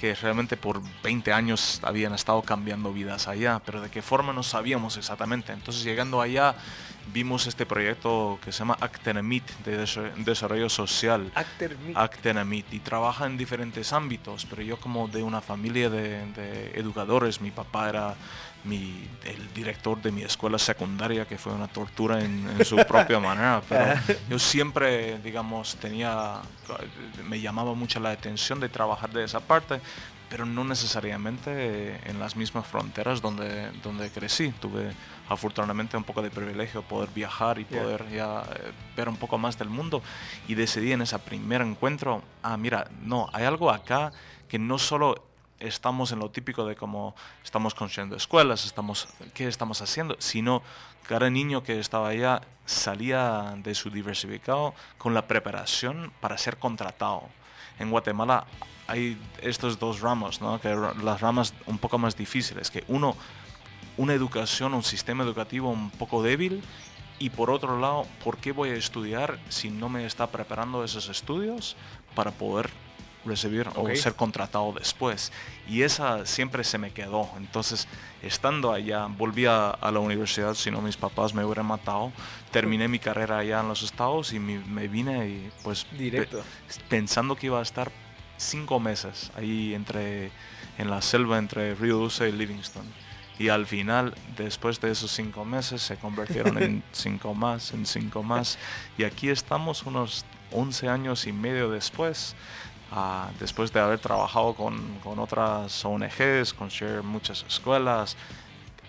[0.04, 4.44] que realmente por 20 años habían estado cambiando vidas allá, pero de qué forma no
[4.44, 5.54] sabíamos exactamente.
[5.54, 6.56] Entonces llegando allá
[7.12, 9.86] vimos este proyecto que se llama Actenamit de
[10.18, 11.32] desarrollo social.
[11.96, 12.74] Actenamit.
[12.74, 17.52] y trabaja en diferentes ámbitos, pero yo como de una familia de, de educadores, mi
[17.52, 18.16] papá era
[18.64, 23.62] mi, el director de mi escuela secundaria, que fue una tortura en, su propia manera,
[23.68, 23.86] pero
[24.30, 26.40] yo siempre, digamos, tenía,
[27.28, 29.82] me llamaba mucho la atención de trabajar de esa parte,
[30.30, 34.52] pero no necesariamente en las mismas fronteras donde, donde crecí.
[34.60, 34.92] Tuve
[35.34, 39.58] afortunadamente un poco de privilegio poder viajar y poder ya eh, ver un poco más
[39.58, 40.02] del mundo
[40.48, 44.12] y decidí en ese primer encuentro, ah, mira, no, hay algo acá
[44.48, 45.24] que no solo
[45.60, 50.62] estamos en lo típico de cómo estamos construyendo escuelas, estamos, qué estamos haciendo, sino
[51.08, 57.24] cada niño que estaba allá salía de su diversificado con la preparación para ser contratado.
[57.80, 58.46] En Guatemala
[58.88, 60.60] hay estos dos ramos, ¿no?
[60.60, 63.16] que las ramas un poco más difíciles, que uno,
[63.98, 66.62] una educación, un sistema educativo un poco débil
[67.20, 71.10] y por otro lado, ¿por qué voy a estudiar si no me está preparando esos
[71.10, 71.76] estudios
[72.16, 72.70] para poder
[73.26, 75.32] recibir o ser contratado después.
[75.68, 77.30] Y esa siempre se me quedó.
[77.38, 77.88] Entonces,
[78.22, 82.12] estando allá, volví a, la universidad, si no mis papás me hubieran matado.
[82.52, 86.44] Terminé mi carrera allá en los Estados y me, vine y pues Directo.
[86.90, 87.92] pensando que iba a estar
[88.38, 90.32] cinco meses ahí entre,
[90.78, 92.86] en la selva entre Río Dulce y Livingston.
[93.40, 98.24] Y al final, después de esos cinco meses, se convirtieron en cinco más, en cinco
[98.24, 98.58] más.
[98.98, 102.36] Y aquí estamos unos 11 años y medio después
[103.40, 106.70] después de haber trabajado con, con otras ONGs, con
[107.04, 108.16] muchas escuelas,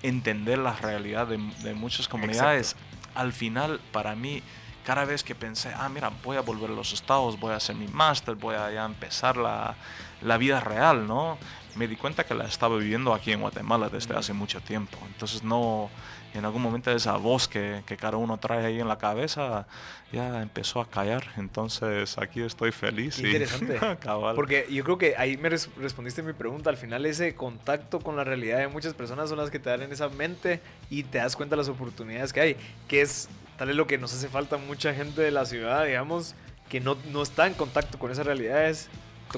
[0.03, 2.77] entender la realidad de, de muchas comunidades,
[3.15, 4.43] al final para mí
[4.85, 7.75] cada vez que pensé, ah, mira, voy a volver a los estados, voy a hacer
[7.75, 9.75] mi máster, voy a ya empezar la,
[10.21, 11.39] la, vida real, ¿no?
[11.77, 14.99] Me di cuenta que la estaba viviendo aquí en Guatemala desde hace mucho tiempo.
[15.07, 15.91] Entonces no,
[16.35, 19.67] en algún momento esa voz que, que, cada uno trae ahí en la cabeza
[20.13, 21.25] ya empezó a callar.
[21.37, 23.19] Entonces aquí estoy feliz.
[23.19, 23.79] Interesante.
[24.35, 26.71] Porque yo creo que ahí me respondiste mi pregunta.
[26.71, 29.83] Al final ese contacto con la realidad de muchas personas son las que te dan
[29.83, 30.61] en esa mente
[30.91, 32.57] y te das cuenta de las oportunidades que hay.
[32.89, 36.35] Que es tal vez lo que nos hace falta mucha gente de la ciudad, digamos,
[36.69, 38.89] que no, no está en contacto con esas realidades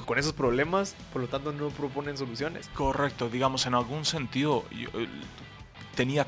[0.05, 2.69] con esos problemas, por lo tanto no proponen soluciones.
[2.73, 5.07] Correcto, digamos, en algún sentido yo, eh,
[5.95, 6.25] tenía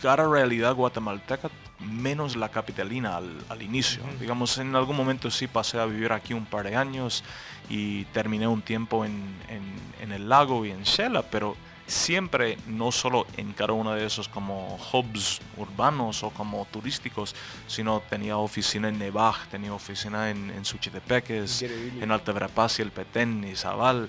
[0.00, 4.02] cara realidad guatemalteca menos la capitalina al, inicio.
[4.20, 7.24] Digamos, en algún momento sí pasé a vivir aquí un par de años
[7.68, 11.56] y terminé un tiempo en, en, el lago y en Shela, pero
[11.92, 17.34] siempre no solo en cada uno de esos como hubs urbanos o como turísticos,
[17.66, 22.32] sino tenía oficina en Nevaj, tenía oficina en, en Suchitepeques, en Alta
[22.78, 24.08] y el Petén y Zabal.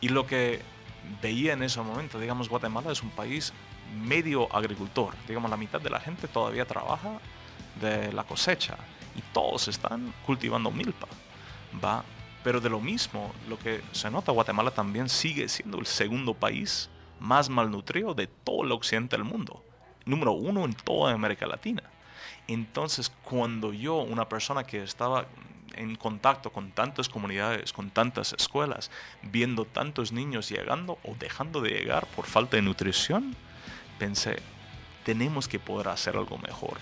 [0.00, 0.60] Y lo que
[1.22, 3.52] veía en ese momento, digamos, Guatemala es un país
[3.94, 5.14] medio agricultor.
[5.26, 7.18] Digamos, la mitad de la gente todavía trabaja
[7.80, 8.76] de la cosecha
[9.16, 11.08] y todos están cultivando milpa.
[11.82, 12.04] ¿va?
[12.44, 16.90] Pero de lo mismo, lo que se nota, Guatemala también sigue siendo el segundo país
[17.20, 19.62] más malnutrido de todo el occidente del mundo.
[20.04, 21.82] Número uno en toda América Latina.
[22.48, 25.26] Entonces, cuando yo, una persona que estaba
[25.74, 28.90] en contacto con tantas comunidades, con tantas escuelas,
[29.22, 33.36] viendo tantos niños llegando o dejando de llegar por falta de nutrición,
[33.98, 34.36] pensé,
[35.04, 36.78] tenemos que poder hacer algo mejor.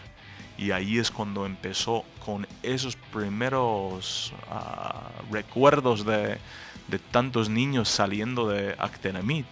[0.56, 6.38] Y ahí es cuando empezó con esos primeros ah, recuerdos de,
[6.86, 9.46] de, tantos niños saliendo de Actenamit.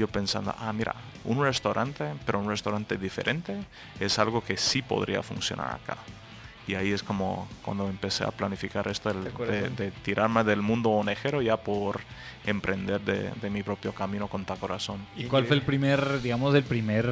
[0.00, 0.94] Yo pensando, ah, mira,
[1.26, 3.54] un restaurante, pero un restaurante diferente,
[4.00, 5.98] es algo que sí podría funcionar acá.
[6.66, 11.42] Y ahí es como cuando empecé a planificar esto de, de, tirarme del mundo onejero
[11.42, 12.00] ya por
[12.46, 15.04] emprender de, mi propio camino con Corazón.
[15.18, 17.06] ¿Y cuál fue el primer, digamos, el primer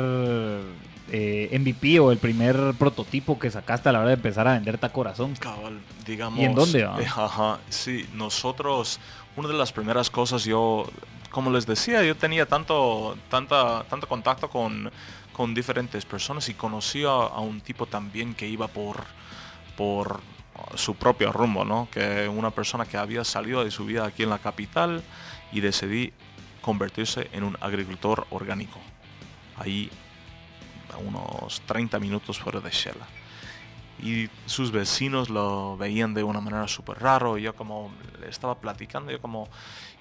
[1.11, 4.79] eh, MVP o el primer prototipo que sacaste a la hora de empezar a vender
[4.93, 5.35] Corazón?
[5.35, 6.41] Cabal, digamos.
[6.41, 6.85] ¿Y en dónde?
[7.17, 8.99] ajá, sí, nosotros,
[9.37, 10.89] una de las primeras cosas yo
[11.31, 14.91] como les decía, yo tenía tanto, tanta, tanto contacto con,
[15.33, 19.05] con diferentes personas y conocí a, a un tipo también que iba por,
[19.77, 20.21] por
[20.75, 21.89] su propio rumbo, ¿no?
[21.91, 25.03] Que una persona que había salido de su vida aquí en la capital
[25.53, 26.13] y decidí
[26.61, 28.79] convertirse en un agricultor orgánico.
[29.57, 29.91] Ahí
[30.93, 33.07] a unos 30 minutos fuera de Shela.
[34.01, 38.57] Y sus vecinos lo veían de una manera súper raro y yo como le estaba
[38.61, 39.49] platicando, yo como,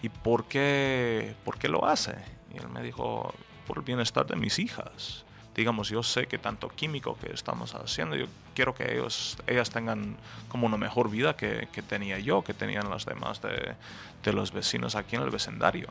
[0.01, 2.15] ¿y por qué, por qué lo hace?
[2.53, 3.33] Y él me dijo,
[3.65, 5.25] por el bienestar de mis hijas
[5.57, 10.15] digamos, yo sé que tanto químico que estamos haciendo, yo quiero que ellos, ellas tengan
[10.49, 13.75] como una mejor vida que, que tenía yo, que tenían las demás de,
[14.23, 15.89] de, los vecinos aquí en el vecindario.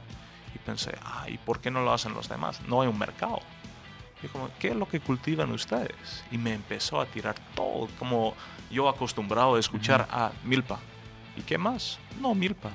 [0.54, 2.60] Y pensé, ay, ¿y por qué no lo hacen los demás?
[2.68, 3.40] No hay un mercado.
[4.22, 6.24] Y como, ¿qué es lo que cultivan ustedes?
[6.30, 8.34] Y me empezó a tirar todo, como
[8.70, 10.78] yo acostumbrado a escuchar a milpa.
[11.36, 11.98] ¿Y qué más?
[12.20, 12.70] No, milpa.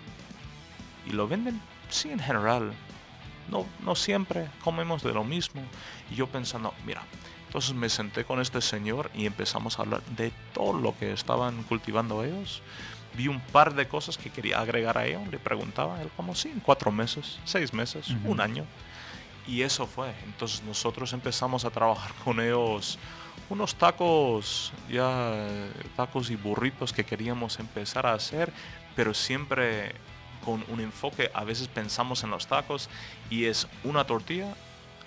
[1.05, 1.61] ¿Y lo venden?
[1.89, 2.73] Sí, en general
[3.49, 5.61] no, no siempre comemos de lo mismo.
[6.09, 7.03] Y yo pensando, mira,
[7.47, 11.63] entonces me senté con este señor y empezamos a hablar de todo lo que estaban
[11.63, 12.61] cultivando ellos.
[13.17, 15.27] Vi un par de cosas que quería agregar a ellos.
[15.29, 18.65] Le preguntaba, él como, sí, en cuatro meses, seis meses, un año.
[19.47, 20.13] Y eso fue.
[20.25, 22.97] Entonces nosotros empezamos a trabajar con ellos
[23.49, 25.45] unos tacos, ya
[25.97, 28.53] tacos y burritos que queríamos empezar a hacer,
[28.95, 29.93] pero siempre
[30.43, 32.89] con un enfoque, a veces pensamos en los tacos
[33.29, 34.55] y es una tortilla,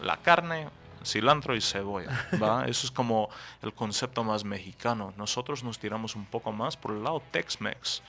[0.01, 0.69] la carne,
[1.05, 2.29] cilantro y cebolla.
[2.43, 2.65] ¿va?
[2.69, 3.29] Eso es como
[3.63, 5.13] el concepto más mexicano.
[5.17, 8.03] Nosotros nos tiramos un poco más por el lado Tex-Mex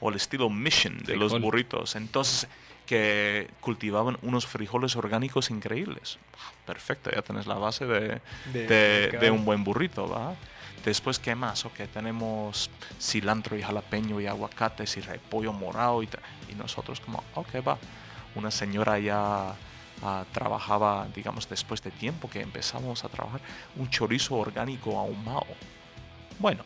[0.00, 1.94] o el estilo Mission de los burritos.
[1.96, 2.48] Entonces,
[2.86, 6.18] que cultivaban unos frijoles orgánicos increíbles.
[6.66, 8.20] Perfecto, ya tenés la base de,
[8.52, 10.34] de, de, de un buen burrito, ¿va?
[10.84, 11.64] Después, ¿qué más?
[11.66, 16.08] Ok, tenemos cilantro y jalapeño y aguacates y repollo morado y,
[16.48, 17.78] y nosotros como, ok, va.
[18.34, 19.54] Una señora ya
[20.02, 23.40] uh, trabajaba, digamos, después de tiempo que empezamos a trabajar,
[23.76, 25.46] un chorizo orgánico ahumado.
[26.38, 26.64] Bueno,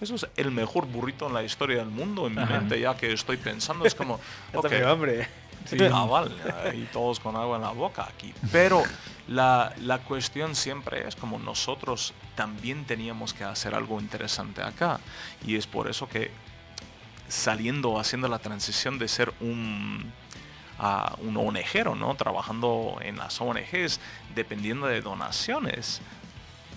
[0.00, 2.60] eso es el mejor burrito en la historia del mundo en mi Ajá.
[2.60, 4.20] mente, ya que estoy pensando, es como...
[4.54, 5.26] Okay, hambre.
[5.66, 6.32] Sí, cabal,
[6.74, 8.32] y todos con agua en la boca aquí.
[8.52, 8.82] Pero
[9.28, 15.00] la, la, cuestión siempre es como nosotros también teníamos que hacer algo interesante acá.
[15.46, 16.30] Y es por eso que
[17.28, 20.12] saliendo, haciendo la transición de ser un,
[20.78, 22.14] uh, un ONGero, ¿no?
[22.14, 24.00] Trabajando en las ONGs,
[24.34, 26.00] dependiendo de donaciones,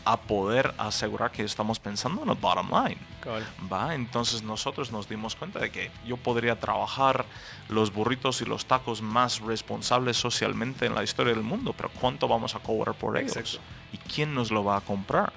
[0.05, 2.97] a poder asegurar que estamos pensando en el bottom line.
[3.23, 3.43] Cool.
[3.71, 3.95] ¿va?
[3.95, 7.25] Entonces nosotros nos dimos cuenta de que yo podría trabajar
[7.67, 12.27] los burritos y los tacos más responsables socialmente en la historia del mundo, pero ¿cuánto
[12.27, 13.35] vamos a cobrar por ellos?
[13.35, 13.59] Exacto.
[13.93, 15.33] ¿Y quién nos lo va a comprar?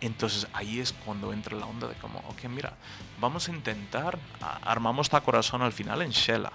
[0.00, 2.72] Entonces ahí es cuando entra la onda de como, ok, mira,
[3.20, 4.18] vamos a intentar,
[4.62, 6.52] armamos esta corazón al final en Shela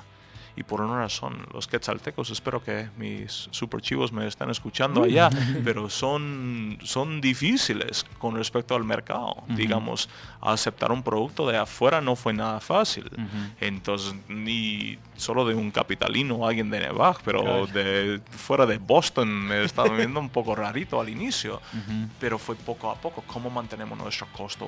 [0.56, 1.46] y por una razón.
[1.54, 5.30] Los quetzaltecos, espero que mis super chivos me estén escuchando allá,
[5.64, 9.36] pero son, son difíciles con respecto al mercado.
[9.48, 9.56] Uh -huh.
[9.56, 10.10] Digamos,
[10.42, 13.06] aceptar un producto de afuera no fue nada fácil.
[13.06, 13.52] Uh -huh.
[13.60, 19.64] Entonces, ni solo de un capitalino, alguien de Nevada, pero de fuera de Boston me
[19.64, 22.10] estaba viendo un poco rarito al inicio, uh -huh.
[22.20, 23.24] pero fue poco a poco.
[23.28, 24.68] ¿Cómo mantenemos nuestro costo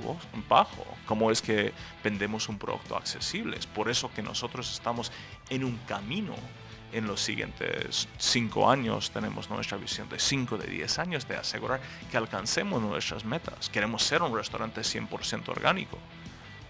[0.49, 0.85] bajo?
[1.05, 1.73] ¿Cómo es que
[2.03, 3.57] vendemos un producto accesible?
[3.57, 5.11] Es por eso que nosotros estamos
[5.49, 6.35] en un camino
[6.91, 9.11] en los siguientes cinco años.
[9.11, 13.69] Tenemos nuestra visión de cinco, de 10 años de asegurar que alcancemos nuestras metas.
[13.69, 15.97] Queremos ser un restaurante 100% orgánico.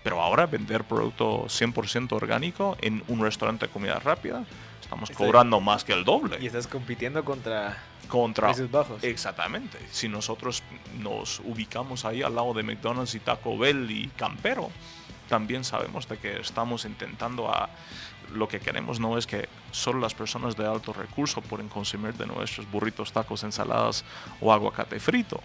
[0.03, 4.45] Pero ahora vender producto 100% orgánico en un restaurante de comida rápida,
[4.82, 6.38] estamos Estoy, cobrando más que el doble.
[6.39, 9.03] Y estás compitiendo contra, contra precios bajos.
[9.03, 9.78] Exactamente.
[9.91, 10.63] Si nosotros
[10.99, 14.71] nos ubicamos ahí al lado de McDonald's y Taco Bell y Campero,
[15.28, 17.69] también sabemos de que estamos intentando a
[18.34, 22.25] lo que queremos no es que solo las personas de alto recurso pueden consumir de
[22.25, 24.03] nuestros burritos, tacos, ensaladas
[24.41, 25.39] o aguacate frito.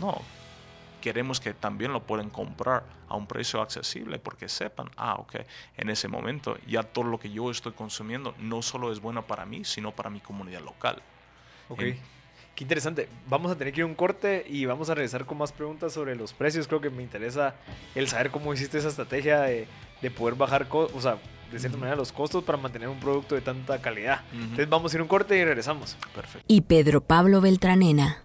[0.00, 0.20] No,
[1.00, 5.36] queremos que también lo pueden comprar a un precio accesible porque sepan, ah, ok,
[5.76, 9.44] en ese momento ya todo lo que yo estoy consumiendo no solo es bueno para
[9.44, 11.02] mí, sino para mi comunidad local.
[11.68, 11.80] Ok.
[11.80, 12.13] En,
[12.54, 13.08] Qué interesante.
[13.26, 15.92] Vamos a tener que ir a un corte y vamos a regresar con más preguntas
[15.92, 16.68] sobre los precios.
[16.68, 17.56] Creo que me interesa
[17.96, 19.66] el saber cómo hiciste esa estrategia de,
[20.00, 21.18] de poder bajar, o sea,
[21.50, 21.80] de cierta uh -huh.
[21.80, 24.20] manera los costos para mantener un producto de tanta calidad.
[24.32, 24.42] Uh -huh.
[24.42, 25.96] Entonces vamos a ir a un corte y regresamos.
[26.14, 26.44] Perfecto.
[26.46, 28.20] Y Pedro Pablo Beltranena.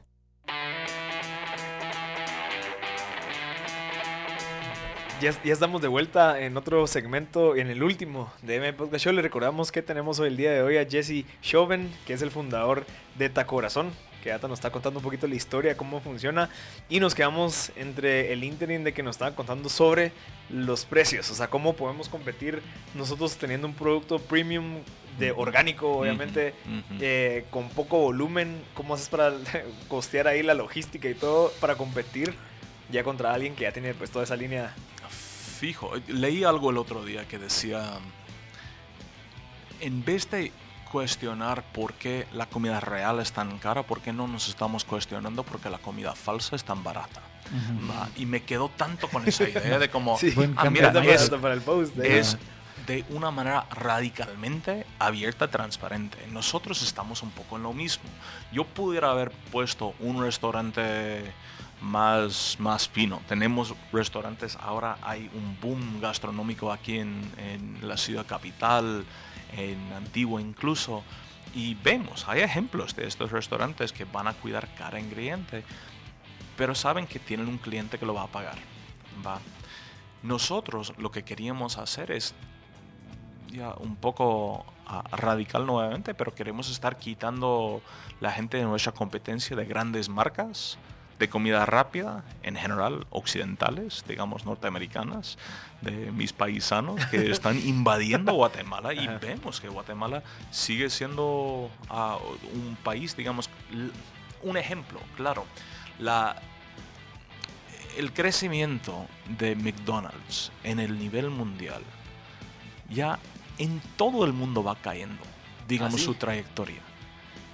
[5.21, 9.13] Ya, ya, estamos de vuelta en otro segmento, en el último de M Podcast Show.
[9.13, 12.31] Le recordamos que tenemos hoy el día de hoy a Jesse Chauvin, que es el
[12.31, 12.85] fundador
[13.17, 13.91] de Tacorazón.
[14.21, 16.49] Que Ata nos está contando un poquito la historia, cómo funciona,
[16.89, 20.11] y nos quedamos entre el interim de que nos estaba contando sobre
[20.49, 22.61] los precios, o sea, cómo podemos competir
[22.95, 24.79] nosotros teniendo un producto premium
[25.17, 26.53] de orgánico, obviamente,
[26.99, 29.33] eh, con poco volumen, cómo haces para
[29.87, 32.33] costear ahí la logística y todo para competir
[32.91, 34.73] ya contra alguien que ya tiene pues toda esa línea.
[35.59, 37.99] Fijo, leí algo el otro día que decía,
[39.81, 40.53] en vez de
[40.91, 45.43] cuestionar por qué la comida real es tan cara, por qué no nos estamos cuestionando
[45.43, 47.21] por qué la comida falsa es tan barata.
[48.15, 51.61] Y me quedo tanto con esa idea de como, sí, ah, mira, es, para el
[51.61, 52.37] post, es
[52.85, 56.17] de una manera radicalmente abierta, transparente.
[56.31, 58.09] Nosotros estamos un poco en lo mismo.
[58.51, 61.33] Yo pudiera haber puesto un restaurante
[61.81, 63.21] más, más fino.
[63.27, 69.05] Tenemos restaurantes, ahora hay un boom gastronómico aquí en, en la ciudad capital,
[69.57, 71.03] en Antigua incluso,
[71.53, 75.63] y vemos, hay ejemplos de estos restaurantes que van a cuidar cada ingrediente,
[76.57, 78.57] pero saben que tienen un cliente que lo va a pagar.
[79.25, 79.39] ¿va?
[80.21, 82.35] Nosotros lo que queríamos hacer es
[83.47, 87.81] ya un poco ah, radical nuevamente, pero queremos estar quitando
[88.19, 90.77] la gente de nuestra competencia de grandes marcas
[91.19, 95.37] de comida rápida, en general occidentales, digamos norteamericanas,
[95.81, 102.17] de mis paisanos que están invadiendo Guatemala y vemos que Guatemala sigue siendo ah,
[102.53, 103.49] un país, digamos,
[104.41, 105.45] un ejemplo, claro.
[105.99, 106.41] La,
[107.97, 109.05] el crecimiento
[109.37, 111.81] de McDonald's en el nivel mundial
[112.89, 113.19] ya
[113.57, 115.21] en todo el mundo va cayendo,
[115.67, 116.81] digamos, ¿Ah, su trayectoria.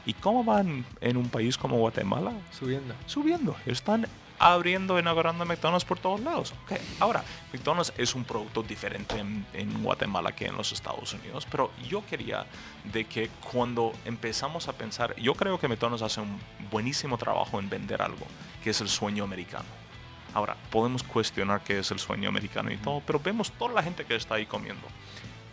[0.06, 2.32] ¿Y cómo van en un país como Guatemala?
[2.52, 2.94] Subiendo.
[3.08, 3.56] Subiendo.
[3.66, 6.54] Están abriendo, inaugurando McDonald's por todos lados.
[6.66, 6.78] Okay.
[7.00, 11.72] Ahora, McDonald's es un producto diferente en, en, Guatemala que en los Estados Unidos, pero
[11.88, 12.46] yo quería
[12.84, 16.40] de que cuando empezamos a pensar, yo creo que McDonald's hace un
[16.70, 18.26] buenísimo trabajo en vender algo,
[18.64, 19.66] que es el sueño americano.
[20.34, 24.04] Ahora, podemos cuestionar qué es el sueño americano y todo, pero vemos toda la gente
[24.04, 24.86] que está ahí comiendo.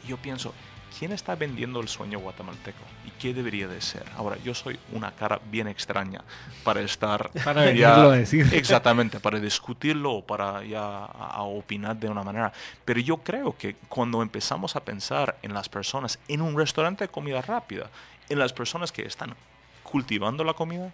[0.05, 0.53] Y yo pienso,
[0.99, 2.83] ¿quién está vendiendo el sueño guatemalteco?
[3.07, 4.05] ¿Y qué debería de ser?
[4.17, 6.23] Ahora, yo soy una cara bien extraña
[6.65, 7.31] para estar...
[7.45, 8.49] Para ya, decir.
[8.53, 12.53] Exactamente, para discutirlo o para ya a, opinar de una manera.
[12.85, 17.09] Pero yo creo que cuando empezamos a pensar en las personas, en un restaurante de
[17.09, 17.91] comida rápida,
[18.29, 19.35] en las personas que están
[19.83, 20.93] cultivando la comida,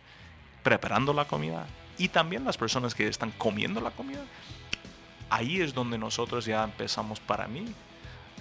[0.62, 1.66] preparando la comida
[1.98, 4.24] y también las personas que están comiendo la comida,
[5.30, 7.66] ahí es donde nosotros ya empezamos para mí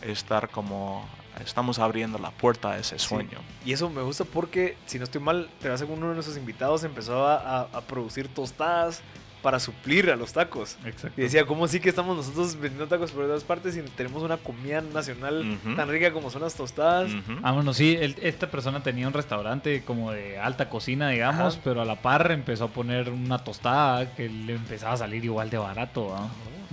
[0.04, 1.06] estar como
[1.43, 3.39] estamos abriendo la puerta a ese sueño.
[3.66, 6.84] Y eso me gusta porque, si no estoy mal, te vas uno de nuestros invitados
[6.84, 9.02] empezó a, a, producir tostadas
[9.48, 10.76] para suplir a los tacos.
[10.84, 11.14] Exacto.
[11.16, 14.36] Y decía, ¿cómo sí que estamos nosotros vendiendo tacos por todas partes y tenemos una
[14.36, 17.14] comida nacional tan rica como son las tostadas?
[17.43, 21.86] Ah, bueno, sí, esta persona tenía un restaurante como de alta cocina, digamos, pero a
[21.86, 26.14] la par empezó a poner una tostada que le empezaba a salir igual de barato.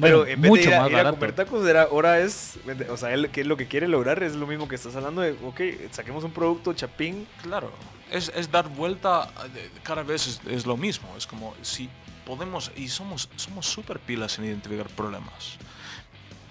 [0.01, 2.59] Pero en vez mucho de ir, más a, comer tacos, era, ahora es,
[2.91, 5.20] o sea, él, que es lo que quiere lograr es lo mismo que estás hablando
[5.20, 5.61] de, ok,
[5.93, 7.25] saquemos un producto chapín.
[7.41, 7.70] Claro,
[8.11, 9.31] es, es dar vuelta,
[9.85, 11.89] cada vez es, es, lo mismo, es como si
[12.27, 13.29] podemos, y somos
[13.61, 15.57] súper pilas en identificar problemas.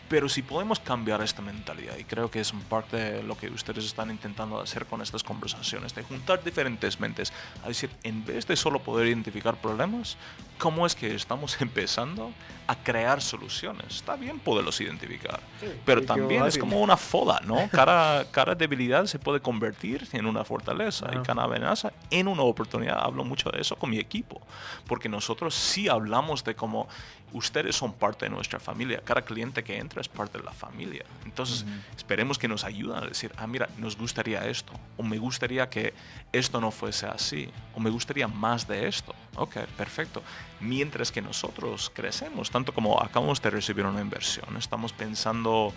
[0.09, 3.85] Pero si podemos cambiar esta mentalidad, y creo que es parte de lo que ustedes
[3.85, 7.33] están intentando hacer con estas conversaciones, de juntar diferentes mentes,
[7.63, 10.17] a decir, en vez de solo poder identificar problemas,
[10.57, 12.31] ¿cómo es que estamos empezando
[12.67, 13.95] a crear soluciones?
[13.95, 15.39] Está bien poderlos identificar,
[15.85, 17.67] pero también es como una foda, ¿no?
[17.71, 22.99] Cada, cada debilidad se puede convertir en una fortaleza y cada amenaza en una oportunidad.
[22.99, 24.41] Hablo mucho de eso con mi equipo,
[24.87, 26.87] porque nosotros sí hablamos de cómo
[27.33, 29.01] ustedes son parte de nuestra familia.
[29.03, 31.03] Cada cliente que entra es parte de la familia.
[31.25, 31.65] Entonces,
[31.95, 35.93] esperemos que nos ayuden a decir, ah, mira, nos gustaría esto, o me gustaría que
[36.31, 39.13] esto no fuese así, o me gustaría más de esto.
[39.35, 40.23] Ok, perfecto.
[40.59, 45.73] Mientras que nosotros crecemos, tanto como acabamos de recibir una inversión, estamos pensando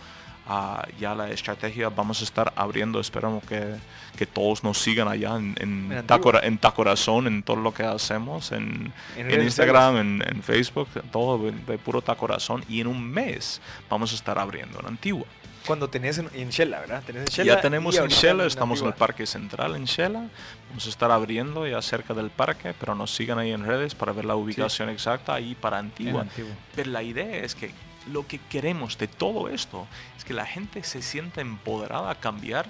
[0.98, 3.00] ya la estrategia vamos a estar abriendo.
[3.00, 3.74] Esperamos que,
[4.16, 8.92] que todos nos sigan allá en, en, en, Tacorazón, en todo lo que hacemos, en,
[9.16, 12.64] en Instagram, en, Facebook, todo de, puro Tacorazón.
[12.68, 15.26] Y en un mes vamos a estar abriendo en Antigua.
[15.66, 17.02] Cuando tenés en, Shela, ¿verdad?
[17.04, 20.28] Tenés ya tenemos en Shela, estamos en el Parque Central en Shela.
[20.68, 24.12] Vamos a estar abriendo ya cerca del parque, pero nos sigan ahí en redes para
[24.12, 26.20] ver la ubicación exacta ahí para Antigua.
[26.20, 26.52] Antigua.
[26.76, 27.72] Pero la idea es que
[28.06, 29.86] lo que queremos de todo esto
[30.16, 32.66] es que la gente se sienta empoderada a cambiar.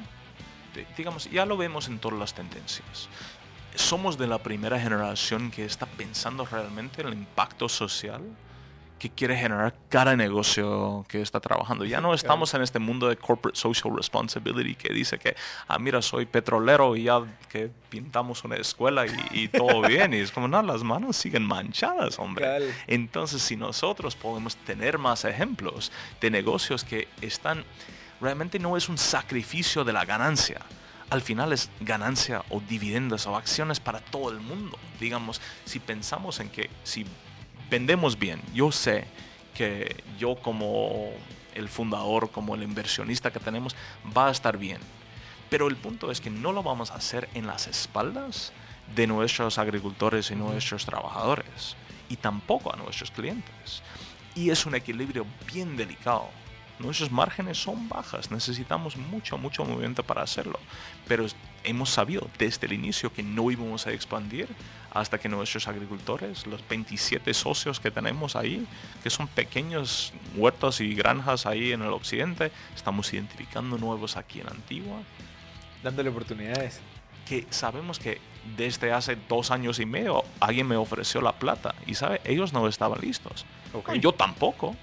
[0.96, 3.08] digamos, ya lo vemos en todas las tendencias.
[3.74, 8.22] Somos de la primera generación que está pensando realmente en el impacto social
[8.98, 11.84] que quiere generar cada negocio que está trabajando.
[11.84, 15.36] Ya no estamos en este mundo de corporate social responsibility que dice que,
[15.68, 17.20] ah, mira, soy petrolero y ya
[17.50, 20.14] que pintamos una escuela y, todo bien.
[20.14, 22.72] Y es como, no, las manos siguen manchadas, hombre.
[22.86, 27.64] Entonces, si nosotros podemos tener más ejemplos de negocios que están,
[28.20, 30.60] realmente no es un sacrificio de la ganancia
[31.08, 34.76] al final es ganancia o dividendos o acciones para todo el mundo.
[34.98, 37.06] Digamos, si pensamos en que si
[37.70, 38.40] vendemos bien.
[38.54, 39.04] Yo sé
[39.54, 41.10] que yo como
[41.54, 43.74] el fundador, como el inversionista que tenemos,
[44.16, 44.80] va a estar bien.
[45.48, 48.52] Pero el punto es que no lo vamos a hacer en las espaldas
[48.94, 51.76] de nuestros agricultores y nuestros trabajadores
[52.08, 53.82] y tampoco a nuestros clientes.
[54.34, 56.28] Y es un equilibrio bien delicado.
[56.78, 60.58] Nuestros márgenes son bajas, necesitamos mucho, mucho movimiento para hacerlo.
[61.08, 61.24] Pero
[61.66, 64.48] hemos sabido desde el inicio que no íbamos a expandir
[64.92, 68.66] hasta que nuestros agricultores, los 27 socios que tenemos ahí,
[69.02, 74.48] que son pequeños huertos y granjas ahí en el occidente, estamos identificando nuevos aquí en
[74.48, 75.00] Antigua.
[75.82, 76.80] Dándole oportunidades.
[77.26, 78.20] Que sabemos que
[78.56, 82.66] desde hace dos años y medio alguien me ofreció la plata y sabe, ellos no
[82.68, 83.44] estaban listos.
[84.00, 84.76] Yo tampoco,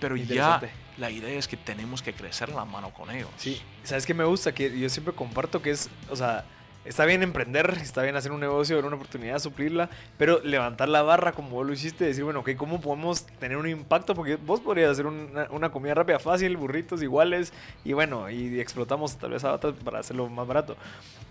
[0.00, 0.60] pero ya
[0.98, 3.28] la idea es que tenemos que crecer la mano con ellos.
[3.36, 4.52] Sí, ¿sabes qué me gusta?
[4.52, 6.44] Que yo siempre comparto que es, o sea,
[6.86, 11.02] está bien emprender, está bien hacer un negocio, ver una oportunidad, suplirla, pero levantar la
[11.02, 14.14] barra como vos lo hiciste, decir, bueno, ok, ¿cómo podemos tener un impacto?
[14.14, 17.52] Porque vos podrías hacer una, comida rápida fácil, burritos iguales,
[17.84, 20.76] y bueno, y explotamos tal vez a para hacerlo más barato.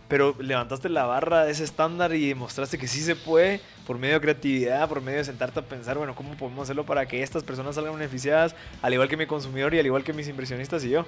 [0.07, 4.15] Pero levantaste la barra de ese estándar y demostraste que sí se puede por medio
[4.15, 7.43] de creatividad, por medio de sentarte a pensar, bueno, ¿cómo podemos hacerlo para que estas
[7.43, 10.89] personas salgan beneficiadas, al igual que mi consumidor y al igual que mis inversionistas y
[10.89, 11.05] yo?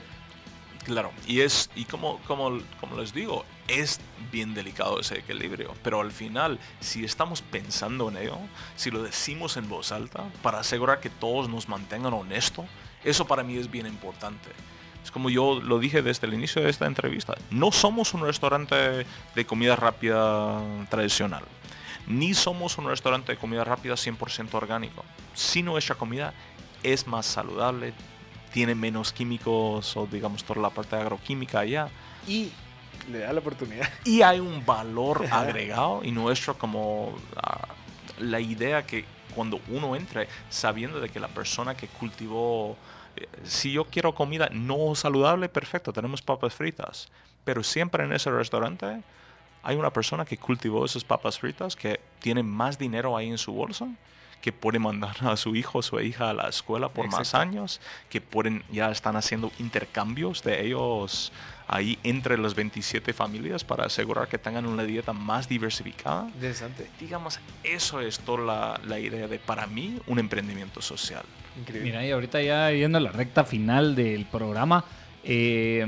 [0.87, 3.99] Claro, y es, y como, como, como les digo, es
[4.31, 8.37] bien delicado ese equilibrio, pero al final, si estamos pensando en ello,
[8.77, 12.65] si lo decimos en voz alta, para asegurar que todos nos mantengan honestos,
[13.03, 14.49] eso para mí es bien importante.
[15.07, 19.05] Es como yo lo dije desde el inicio de esta entrevista, no somos un restaurante
[19.35, 21.45] de comida rápida tradicional,
[22.07, 26.33] ni somos un restaurante de comida rápida 100% orgánico, si nuestra comida
[26.83, 27.93] es más saludable,
[28.51, 31.87] tiene menos químicos o digamos toda la parte agroquímica allá.
[32.27, 32.51] Y
[33.09, 33.87] le da la oportunidad.
[34.03, 37.69] Y hay un valor agregado y nuestro como ah,
[38.19, 42.75] la idea que cuando uno entre sabiendo de que la persona que cultivó,
[43.43, 47.09] si yo quiero comida no saludable, perfecto, tenemos papas fritas,
[47.43, 49.01] pero siempre en ese restaurante
[49.63, 53.53] hay una persona que cultivó esas papas fritas que tiene más dinero ahí en su
[53.53, 53.87] bolsa
[54.41, 57.81] que puede mandar a su hijo o su hija a la escuela por más años,
[58.09, 61.31] que pueden, ya están haciendo intercambios de ellos
[61.67, 66.27] ahí entre las 27 familias para asegurar que tengan una dieta más diversificada.
[66.27, 66.89] Interesante.
[66.99, 71.25] Digamos, eso es toda la, la idea de, para mí, un emprendimiento social.
[71.59, 71.89] Increíble.
[71.89, 74.85] Mira, y ahorita ya yendo a la recta final del programa,
[75.23, 75.85] eh,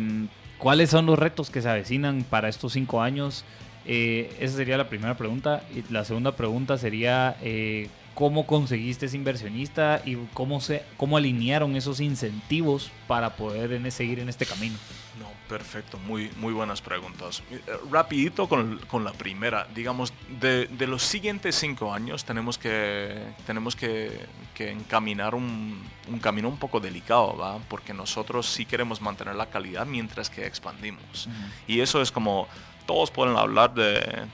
[0.58, 3.46] ¿cuáles son los retos que se avecinan para estos cinco años?
[3.86, 5.64] Eh, esa sería la primera pregunta.
[5.76, 7.90] Y la segunda pregunta sería, eh,
[8.20, 14.20] cómo conseguiste ese inversionista y cómo, se, cómo alinearon esos incentivos para poder en, seguir
[14.20, 14.76] en este camino.
[15.18, 17.42] No, perfecto, muy, muy buenas preguntas.
[17.50, 23.34] Eh, rapidito con, con la primera, digamos, de, de, los siguientes cinco años tenemos que,
[23.46, 27.58] tenemos que, que encaminar un, un, camino un poco delicado, ¿va?
[27.70, 31.28] Porque nosotros sí queremos mantener la calidad mientras que expandimos.
[31.68, 32.48] Y eso es como
[32.90, 34.28] todos pueden hablar de,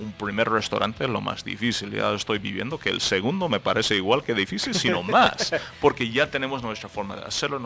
[0.00, 1.92] un primer restaurante lo más difícil.
[1.92, 6.28] Ya estoy viviendo que el segundo me parece igual que difícil, sino más, porque ya
[6.28, 7.60] tenemos nuestra forma de hacerlo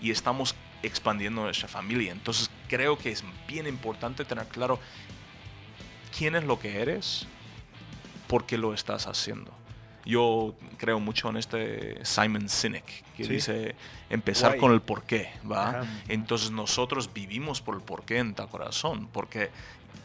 [0.00, 2.12] y estamos expandiendo nuestra familia.
[2.12, 4.78] Entonces creo que es bien importante tener claro
[6.16, 7.26] quién es lo que eres,
[8.26, 9.52] por qué lo estás haciendo.
[10.06, 13.74] Yo creo mucho en este Simon Sinek, que dice
[14.08, 15.82] empezar con el porqué, ¿va?
[16.08, 19.50] Entonces nosotros vivimos por el porqué en ta corazón, porque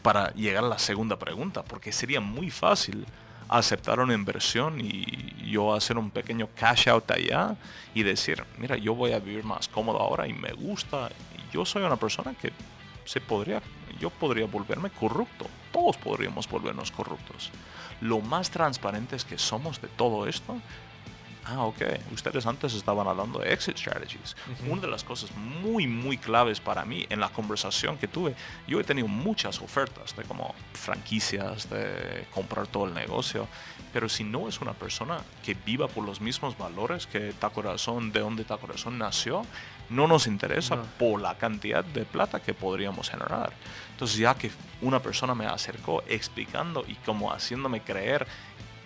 [0.02, 3.06] para llegar a la segunda pregunta, porque sería muy fácil
[3.48, 7.56] aceptar una inversión y yo hacer un pequeño cash out allá
[7.94, 11.10] y decir, mira, yo voy a vivir más cómodo ahora y me gusta.
[11.52, 12.52] Yo soy una persona que
[13.04, 13.62] se podría,
[14.00, 15.46] yo podría volverme corrupto.
[15.72, 17.50] Todos podríamos volvernos corruptos.
[18.00, 20.60] Lo más transparentes que somos de todo esto
[21.46, 21.82] ah, ok,
[22.12, 24.36] ustedes antes estaban hablando de exit strategies.
[24.68, 28.34] Una de las cosas muy, muy claves para mí en la conversación que tuve,
[28.66, 33.46] yo he tenido muchas ofertas de como franquicias, de comprar todo el negocio,
[33.92, 38.20] pero si no es una persona que viva por los mismos valores que Corazón, de
[38.20, 39.42] donde Corazón nació,
[39.88, 43.52] no nos interesa por la cantidad de plata que podríamos generar.
[43.92, 44.50] Entonces ya que
[44.82, 48.26] una persona me acercó explicando y como haciéndome creer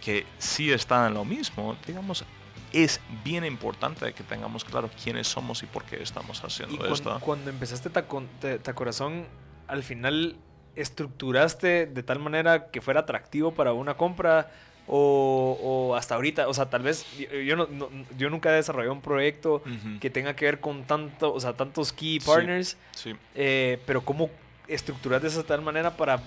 [0.01, 2.25] que sí está en lo mismo, digamos,
[2.73, 7.19] es bien importante que tengamos claro quiénes somos y por qué estamos Y haciendo esto.
[7.21, 9.27] cuando, empezaste Taco- Te- Tacorazón,
[9.67, 10.37] al final
[10.77, 14.51] estructuraste de tal manera que fuera atractivo para una compra
[14.87, 17.07] o, o hasta ahorita, o sea, tal vez
[17.47, 19.63] yo, no, no- yo nunca he desarrollado un proyecto
[20.01, 22.27] que tenga que ver con tanto, o sea, tantos key Sí.
[22.27, 23.15] partners, Sí.
[23.37, 24.31] eh, pero cómo
[24.67, 26.21] estructurar de esa tal manera para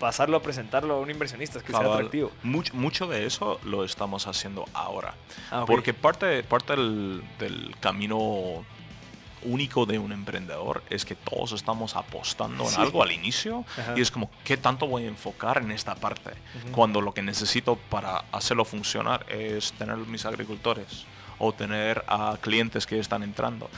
[0.00, 1.92] pasarlo a presentarlo a un inversionista, que sea Cabal.
[1.98, 2.32] atractivo.
[2.42, 5.14] Mucho, mucho de eso lo estamos haciendo ahora.
[5.52, 5.64] Ah.
[5.66, 8.64] Porque parte, parte del, del camino
[9.42, 13.94] único de un emprendedor es que todos estamos apostando en algo al inicio Ajá.
[13.96, 16.32] y es como, ¿qué tanto voy a enfocar en esta parte?
[16.72, 21.06] Cuando lo que necesito para hacerlo funcionar es tener mis agricultores
[21.38, 23.70] o tener a clientes que están entrando.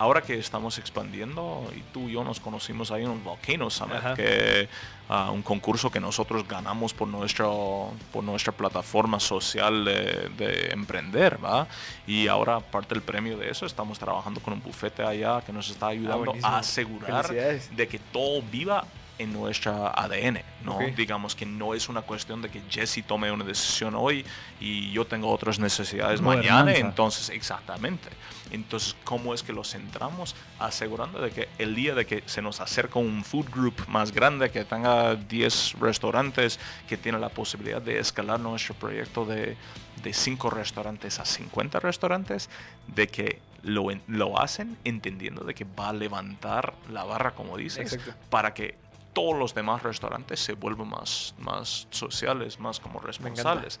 [0.00, 3.96] Ahora que estamos expandiendo, y tú y yo nos conocimos ahí en un Volcano Summit,
[3.96, 4.14] Ajá.
[4.14, 4.66] que
[5.10, 11.38] ah, un concurso que nosotros ganamos por, nuestro, por nuestra plataforma social de, de emprender,
[11.44, 11.68] ¿va?
[12.06, 15.68] Y ahora, parte del premio de eso, estamos trabajando con un bufete allá que nos
[15.68, 16.50] está ayudando buenísimo.
[16.50, 18.82] a asegurar de que todo viva
[19.20, 20.78] en nuestra ADN, ¿no?
[20.96, 24.24] Digamos que no es una cuestión de que Jesse tome una decisión hoy
[24.58, 28.08] y yo tengo otras necesidades mañana, entonces, exactamente.
[28.50, 30.34] Entonces, ¿cómo es que lo centramos?
[30.58, 34.50] Asegurando de que el día de que se nos acerca un food group más grande,
[34.50, 36.58] que tenga 10 restaurantes,
[36.88, 39.58] que tiene la posibilidad de escalar nuestro proyecto de,
[40.02, 42.48] de 5 restaurantes a 50 restaurantes,
[42.86, 47.92] de que lo, lo hacen entendiendo de que va a levantar la barra, como dices,
[47.92, 48.14] Exacto.
[48.30, 48.79] para que
[49.12, 53.80] todos los demás restaurantes se vuelvan más, más sociales, más como responsables.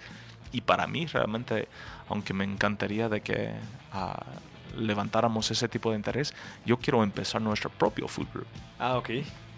[0.52, 1.68] Y para mí realmente,
[2.08, 3.52] aunque me encantaría de que
[3.92, 4.20] ah,
[4.76, 8.46] levantáramos ese tipo de interés, yo quiero empezar nuestro propio food group.
[8.78, 9.10] Ah, ok.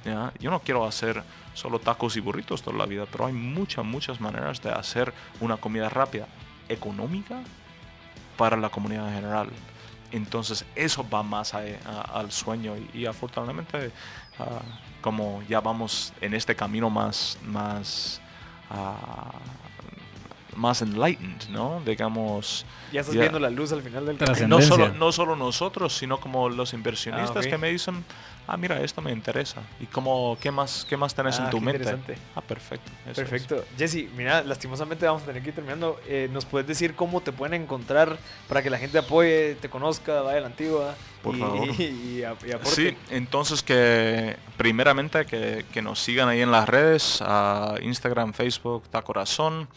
[0.04, 0.32] ¿ya?
[0.40, 1.22] Yo no quiero hacer
[1.54, 5.56] solo tacos y burritos toda la vida, pero hay muchas, muchas maneras de hacer una
[5.56, 6.26] comida rápida,
[6.68, 7.40] económica,
[8.36, 9.48] para la comunidad en general.
[10.10, 13.90] Entonces eso va más a- a- al sueño y, y afortunadamente
[14.38, 14.62] ah,
[15.00, 18.20] como ya vamos en este camino más, más,
[18.70, 19.32] ah,
[20.56, 21.80] más enlightened, ¿no?
[21.84, 23.22] Digamos, Ya estás Ya.
[23.22, 24.46] viendo la luz al final del camino.
[24.48, 28.04] no solo, no solo nosotros, sino como los inversionistas Ah, que me dicen,
[28.46, 29.62] ah, mira, esto me interesa.
[29.80, 31.82] ¿Y cómo, qué, más, qué más tenés Ah, en tu qué mente?
[31.84, 32.18] interesante.
[32.36, 32.90] Ah, perfecto.
[33.02, 33.16] eso es.
[33.16, 33.64] Perfecto.
[33.78, 35.98] Jesse, mira, lastimosamente vamos a tener que ir terminando.
[36.06, 40.20] Eh, ¿Nos puedes decir cómo te pueden encontrar para que la gente apoye, te conozca,
[40.20, 40.94] vaya a la antigua?
[41.22, 41.68] Por y, favor.
[41.78, 41.82] Y,
[42.18, 42.70] y ap- y aporte?
[42.74, 48.82] Sí, entonces que primeramente que, que nos sigan ahí en las redes, a Instagram, Facebook,
[48.90, 49.68] Ta Corazón,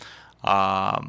[0.46, 1.02] a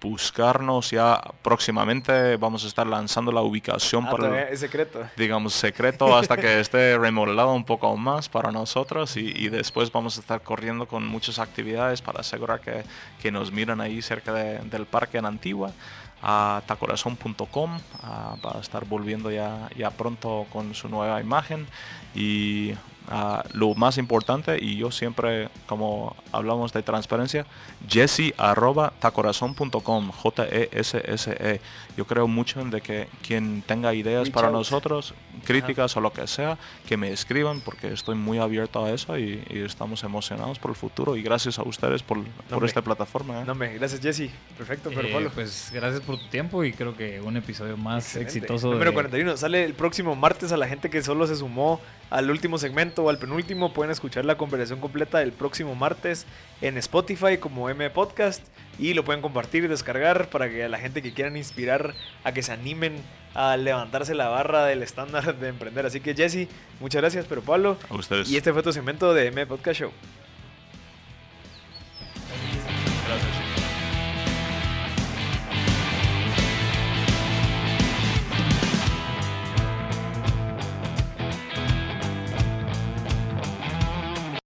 [0.00, 5.00] buscarnos ya próximamente, vamos a estar lanzando la ubicación Ah, para es secreto.
[5.16, 10.16] digamos, secreto hasta que esté remodelado un poco más para nosotros y, y después vamos
[10.16, 12.84] a estar corriendo con muchas actividades para asegurar que,
[13.20, 15.72] que nos miran ahí cerca de- del parque en Antigua.
[16.22, 21.66] A tacorazón.com ah, va a estar volviendo ya, ya pronto con su nueva imagen
[22.14, 22.72] y
[23.08, 27.46] ah, lo más importante y yo siempre como hablamos de transparencia
[27.88, 31.60] jesse arroba tacorazón.com j e s s e
[31.96, 34.56] yo creo mucho en de que quien tenga ideas Reach para out.
[34.56, 35.14] nosotros
[35.44, 36.58] críticas o lo que sea
[36.88, 40.76] que me escriban porque estoy muy abierto a eso y, y estamos emocionados por el
[40.76, 43.44] futuro y gracias a ustedes por, por esta plataforma ¿eh?
[43.46, 44.30] No, gracias Jesse.
[44.56, 45.30] Perfecto, pero Eh, Pablo.
[45.34, 48.38] pues gracias por tu tiempo y creo que un episodio más Excelente.
[48.38, 48.70] exitoso.
[48.72, 49.36] Número de- 41.
[49.36, 51.80] Sale el próximo martes a la gente que solo se sumó
[52.10, 53.72] al último segmento o al penúltimo.
[53.72, 56.26] Pueden escuchar la conversación completa el próximo martes
[56.60, 58.42] en Spotify como M Podcast.
[58.78, 62.32] Y lo pueden compartir y descargar para que a la gente que quieran inspirar a
[62.32, 62.96] que se animen
[63.34, 65.86] a levantarse la barra del estándar de emprender.
[65.86, 66.48] Así que Jesse,
[66.80, 67.78] muchas gracias, pero Pablo.
[67.88, 69.92] a ustedes Y este fue tu segmento de M Podcast Show.